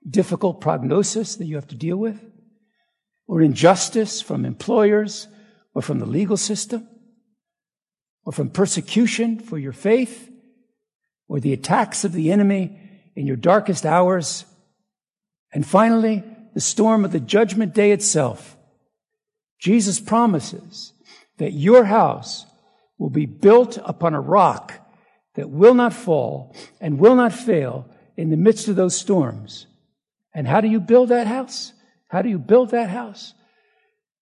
difficult 0.08 0.60
prognosis 0.60 1.36
that 1.36 1.46
you 1.46 1.56
have 1.56 1.68
to 1.68 1.74
deal 1.74 1.96
with, 1.96 2.20
or 3.26 3.42
injustice 3.42 4.20
from 4.20 4.44
employers 4.44 5.28
or 5.74 5.82
from 5.82 6.00
the 6.00 6.06
legal 6.06 6.36
system, 6.36 6.88
or 8.24 8.32
from 8.32 8.50
persecution 8.50 9.38
for 9.38 9.58
your 9.58 9.72
faith, 9.72 10.30
or 11.28 11.38
the 11.38 11.52
attacks 11.52 12.04
of 12.04 12.12
the 12.12 12.32
enemy 12.32 12.78
in 13.14 13.26
your 13.26 13.36
darkest 13.36 13.86
hours. 13.86 14.44
And 15.52 15.66
finally, 15.66 16.24
the 16.54 16.60
storm 16.60 17.04
of 17.04 17.12
the 17.12 17.20
judgment 17.20 17.74
day 17.74 17.92
itself. 17.92 18.56
Jesus 19.60 20.00
promises 20.00 20.92
that 21.38 21.52
your 21.52 21.84
house 21.84 22.46
will 22.98 23.10
be 23.10 23.26
built 23.26 23.78
upon 23.84 24.14
a 24.14 24.20
rock 24.20 24.74
that 25.34 25.50
will 25.50 25.74
not 25.74 25.92
fall 25.92 26.54
and 26.80 26.98
will 26.98 27.14
not 27.14 27.32
fail 27.32 27.88
in 28.16 28.30
the 28.30 28.36
midst 28.36 28.68
of 28.68 28.76
those 28.76 28.96
storms. 28.96 29.66
And 30.34 30.46
how 30.46 30.60
do 30.60 30.68
you 30.68 30.80
build 30.80 31.08
that 31.08 31.26
house? 31.26 31.72
How 32.08 32.22
do 32.22 32.28
you 32.28 32.38
build 32.38 32.70
that 32.70 32.90
house? 32.90 33.34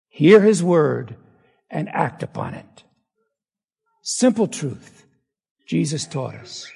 Hear 0.08 0.40
his 0.40 0.62
word 0.62 1.16
and 1.70 1.88
act 1.88 2.22
upon 2.22 2.54
it. 2.54 2.84
Simple 4.02 4.46
truth 4.46 5.06
Jesus 5.66 6.06
taught 6.06 6.34
us. 6.34 6.70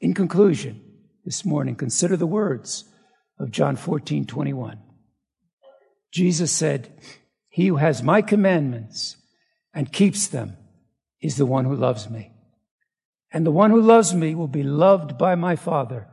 In 0.00 0.14
conclusion, 0.14 0.80
this 1.24 1.44
morning, 1.44 1.74
consider 1.74 2.16
the 2.16 2.26
words 2.26 2.84
of 3.38 3.50
John 3.50 3.76
14, 3.76 4.24
21. 4.26 4.78
Jesus 6.10 6.50
said, 6.50 6.92
He 7.48 7.66
who 7.66 7.76
has 7.76 8.02
my 8.02 8.22
commandments 8.22 9.16
and 9.74 9.92
keeps 9.92 10.26
them 10.26 10.56
is 11.20 11.36
the 11.36 11.46
one 11.46 11.64
who 11.64 11.76
loves 11.76 12.08
me. 12.08 12.32
And 13.30 13.44
the 13.44 13.50
one 13.50 13.70
who 13.70 13.80
loves 13.80 14.14
me 14.14 14.34
will 14.34 14.48
be 14.48 14.62
loved 14.62 15.18
by 15.18 15.34
my 15.34 15.54
Father, 15.54 16.08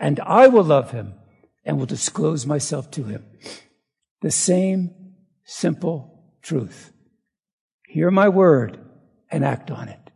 and 0.00 0.18
I 0.20 0.48
will 0.48 0.64
love 0.64 0.90
him 0.90 1.14
and 1.62 1.78
will 1.78 1.86
disclose 1.86 2.46
myself 2.46 2.90
to 2.92 3.04
him. 3.04 3.24
The 4.22 4.30
same 4.30 5.14
simple 5.44 6.24
truth. 6.40 6.92
Hear 7.86 8.10
my 8.10 8.30
word 8.30 8.80
and 9.30 9.44
act 9.44 9.70
on 9.70 9.88
it. 9.88 10.10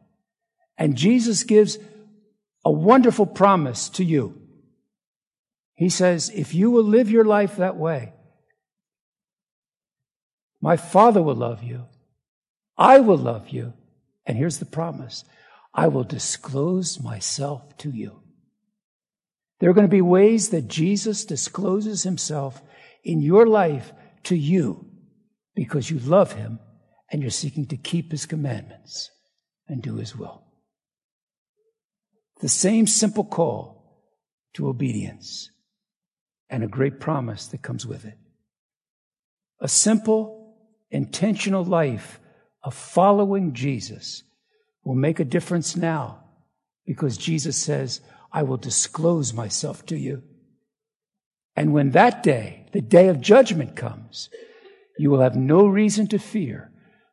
And 0.78 0.96
Jesus 0.96 1.44
gives 1.44 1.78
a 2.64 2.72
wonderful 2.72 3.26
promise 3.26 3.90
to 3.90 4.04
you. 4.04 4.40
He 5.74 5.90
says, 5.90 6.30
if 6.34 6.54
you 6.54 6.70
will 6.70 6.84
live 6.84 7.10
your 7.10 7.24
life 7.24 7.56
that 7.56 7.76
way, 7.76 8.14
my 10.62 10.78
Father 10.78 11.22
will 11.22 11.34
love 11.34 11.62
you. 11.62 11.84
I 12.78 13.00
will 13.00 13.18
love 13.18 13.50
you. 13.50 13.74
And 14.24 14.38
here's 14.38 14.58
the 14.58 14.64
promise 14.64 15.24
I 15.74 15.88
will 15.88 16.04
disclose 16.04 17.02
myself 17.02 17.76
to 17.78 17.90
you. 17.90 18.23
There 19.60 19.70
are 19.70 19.74
going 19.74 19.86
to 19.86 19.90
be 19.90 20.00
ways 20.00 20.50
that 20.50 20.68
Jesus 20.68 21.24
discloses 21.24 22.02
himself 22.02 22.62
in 23.02 23.20
your 23.20 23.46
life 23.46 23.92
to 24.24 24.36
you 24.36 24.86
because 25.54 25.90
you 25.90 25.98
love 26.00 26.32
him 26.32 26.58
and 27.10 27.22
you're 27.22 27.30
seeking 27.30 27.66
to 27.66 27.76
keep 27.76 28.10
his 28.10 28.26
commandments 28.26 29.10
and 29.68 29.82
do 29.82 29.96
his 29.96 30.16
will. 30.16 30.42
The 32.40 32.48
same 32.48 32.86
simple 32.86 33.24
call 33.24 34.02
to 34.54 34.68
obedience 34.68 35.50
and 36.50 36.62
a 36.62 36.68
great 36.68 37.00
promise 37.00 37.46
that 37.48 37.62
comes 37.62 37.86
with 37.86 38.04
it. 38.04 38.18
A 39.60 39.68
simple, 39.68 40.56
intentional 40.90 41.64
life 41.64 42.20
of 42.62 42.74
following 42.74 43.54
Jesus 43.54 44.24
will 44.82 44.94
make 44.94 45.20
a 45.20 45.24
difference 45.24 45.76
now 45.76 46.24
because 46.86 47.16
Jesus 47.16 47.56
says, 47.56 48.00
I 48.34 48.42
will 48.42 48.56
disclose 48.56 49.32
myself 49.32 49.86
to 49.86 49.96
you. 49.96 50.24
And 51.54 51.72
when 51.72 51.92
that 51.92 52.24
day, 52.24 52.66
the 52.72 52.80
day 52.80 53.06
of 53.06 53.20
judgment 53.20 53.76
comes, 53.76 54.28
you 54.98 55.08
will 55.08 55.20
have 55.20 55.36
no 55.36 55.66
reason 55.66 56.08
to 56.08 56.18
fear 56.18 56.72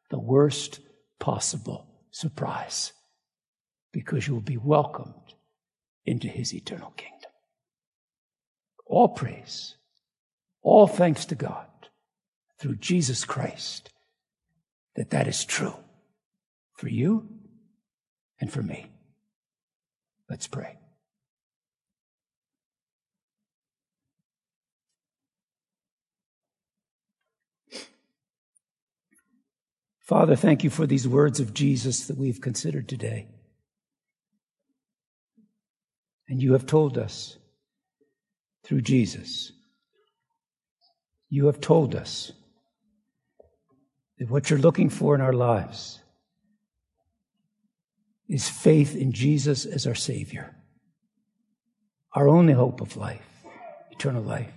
the 0.09 0.19
worst 0.19 0.79
possible 1.19 1.87
surprise 2.09 2.91
because 3.93 4.27
you 4.27 4.33
will 4.33 4.41
be 4.41 4.57
welcomed 4.57 5.35
into 6.05 6.27
his 6.27 6.55
eternal 6.55 6.91
kingdom. 6.97 7.29
All 8.87 9.09
praise, 9.09 9.75
all 10.63 10.87
thanks 10.87 11.25
to 11.25 11.35
God 11.35 11.67
through 12.59 12.77
Jesus 12.77 13.25
Christ 13.25 13.91
that 14.95 15.11
that 15.11 15.27
is 15.27 15.45
true 15.45 15.75
for 16.73 16.89
you 16.89 17.29
and 18.39 18.51
for 18.51 18.63
me. 18.63 18.87
Let's 20.27 20.47
pray. 20.47 20.80
Father, 30.11 30.35
thank 30.35 30.65
you 30.65 30.69
for 30.69 30.85
these 30.85 31.07
words 31.07 31.39
of 31.39 31.53
Jesus 31.53 32.07
that 32.07 32.17
we've 32.17 32.41
considered 32.41 32.89
today. 32.89 33.29
And 36.27 36.41
you 36.41 36.51
have 36.51 36.65
told 36.65 36.97
us 36.97 37.37
through 38.65 38.81
Jesus, 38.81 39.53
you 41.29 41.45
have 41.45 41.61
told 41.61 41.95
us 41.95 42.33
that 44.19 44.29
what 44.29 44.49
you're 44.49 44.59
looking 44.59 44.89
for 44.89 45.15
in 45.15 45.21
our 45.21 45.31
lives 45.31 46.01
is 48.27 48.49
faith 48.49 48.97
in 48.97 49.13
Jesus 49.13 49.65
as 49.65 49.87
our 49.87 49.95
Savior, 49.95 50.53
our 52.11 52.27
only 52.27 52.51
hope 52.51 52.81
of 52.81 52.97
life, 52.97 53.45
eternal 53.91 54.23
life, 54.23 54.51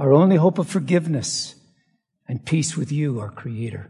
our 0.00 0.12
only 0.12 0.34
hope 0.34 0.58
of 0.58 0.68
forgiveness 0.68 1.54
and 2.26 2.44
peace 2.44 2.76
with 2.76 2.90
you, 2.90 3.20
our 3.20 3.30
Creator. 3.30 3.88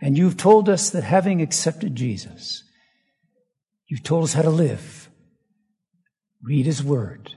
And 0.00 0.16
you've 0.16 0.36
told 0.36 0.68
us 0.68 0.90
that 0.90 1.02
having 1.02 1.42
accepted 1.42 1.94
Jesus, 1.96 2.62
you've 3.86 4.02
told 4.02 4.24
us 4.24 4.34
how 4.34 4.42
to 4.42 4.50
live, 4.50 5.08
read 6.42 6.66
His 6.66 6.82
Word, 6.82 7.34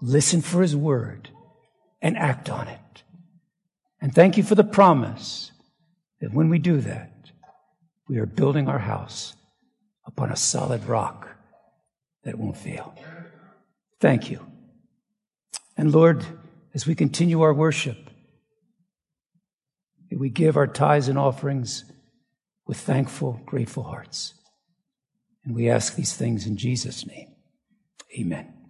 listen 0.00 0.42
for 0.42 0.60
His 0.62 0.76
Word, 0.76 1.30
and 2.00 2.16
act 2.16 2.50
on 2.50 2.68
it. 2.68 3.02
And 4.00 4.14
thank 4.14 4.36
you 4.36 4.42
for 4.42 4.54
the 4.54 4.64
promise 4.64 5.52
that 6.20 6.34
when 6.34 6.48
we 6.48 6.58
do 6.58 6.80
that, 6.80 7.30
we 8.08 8.18
are 8.18 8.26
building 8.26 8.68
our 8.68 8.80
house 8.80 9.34
upon 10.04 10.30
a 10.30 10.36
solid 10.36 10.84
rock 10.84 11.28
that 12.24 12.38
won't 12.38 12.56
fail. 12.56 12.94
Thank 14.00 14.30
you. 14.30 14.44
And 15.76 15.92
Lord, 15.92 16.24
as 16.74 16.86
we 16.86 16.94
continue 16.94 17.40
our 17.40 17.54
worship, 17.54 18.10
we 20.16 20.30
give 20.30 20.56
our 20.56 20.66
tithes 20.66 21.08
and 21.08 21.18
offerings 21.18 21.84
with 22.66 22.78
thankful, 22.78 23.40
grateful 23.44 23.84
hearts. 23.84 24.34
And 25.44 25.54
we 25.54 25.68
ask 25.68 25.96
these 25.96 26.14
things 26.14 26.46
in 26.46 26.56
Jesus' 26.56 27.06
name. 27.06 27.34
Amen. 28.18 28.61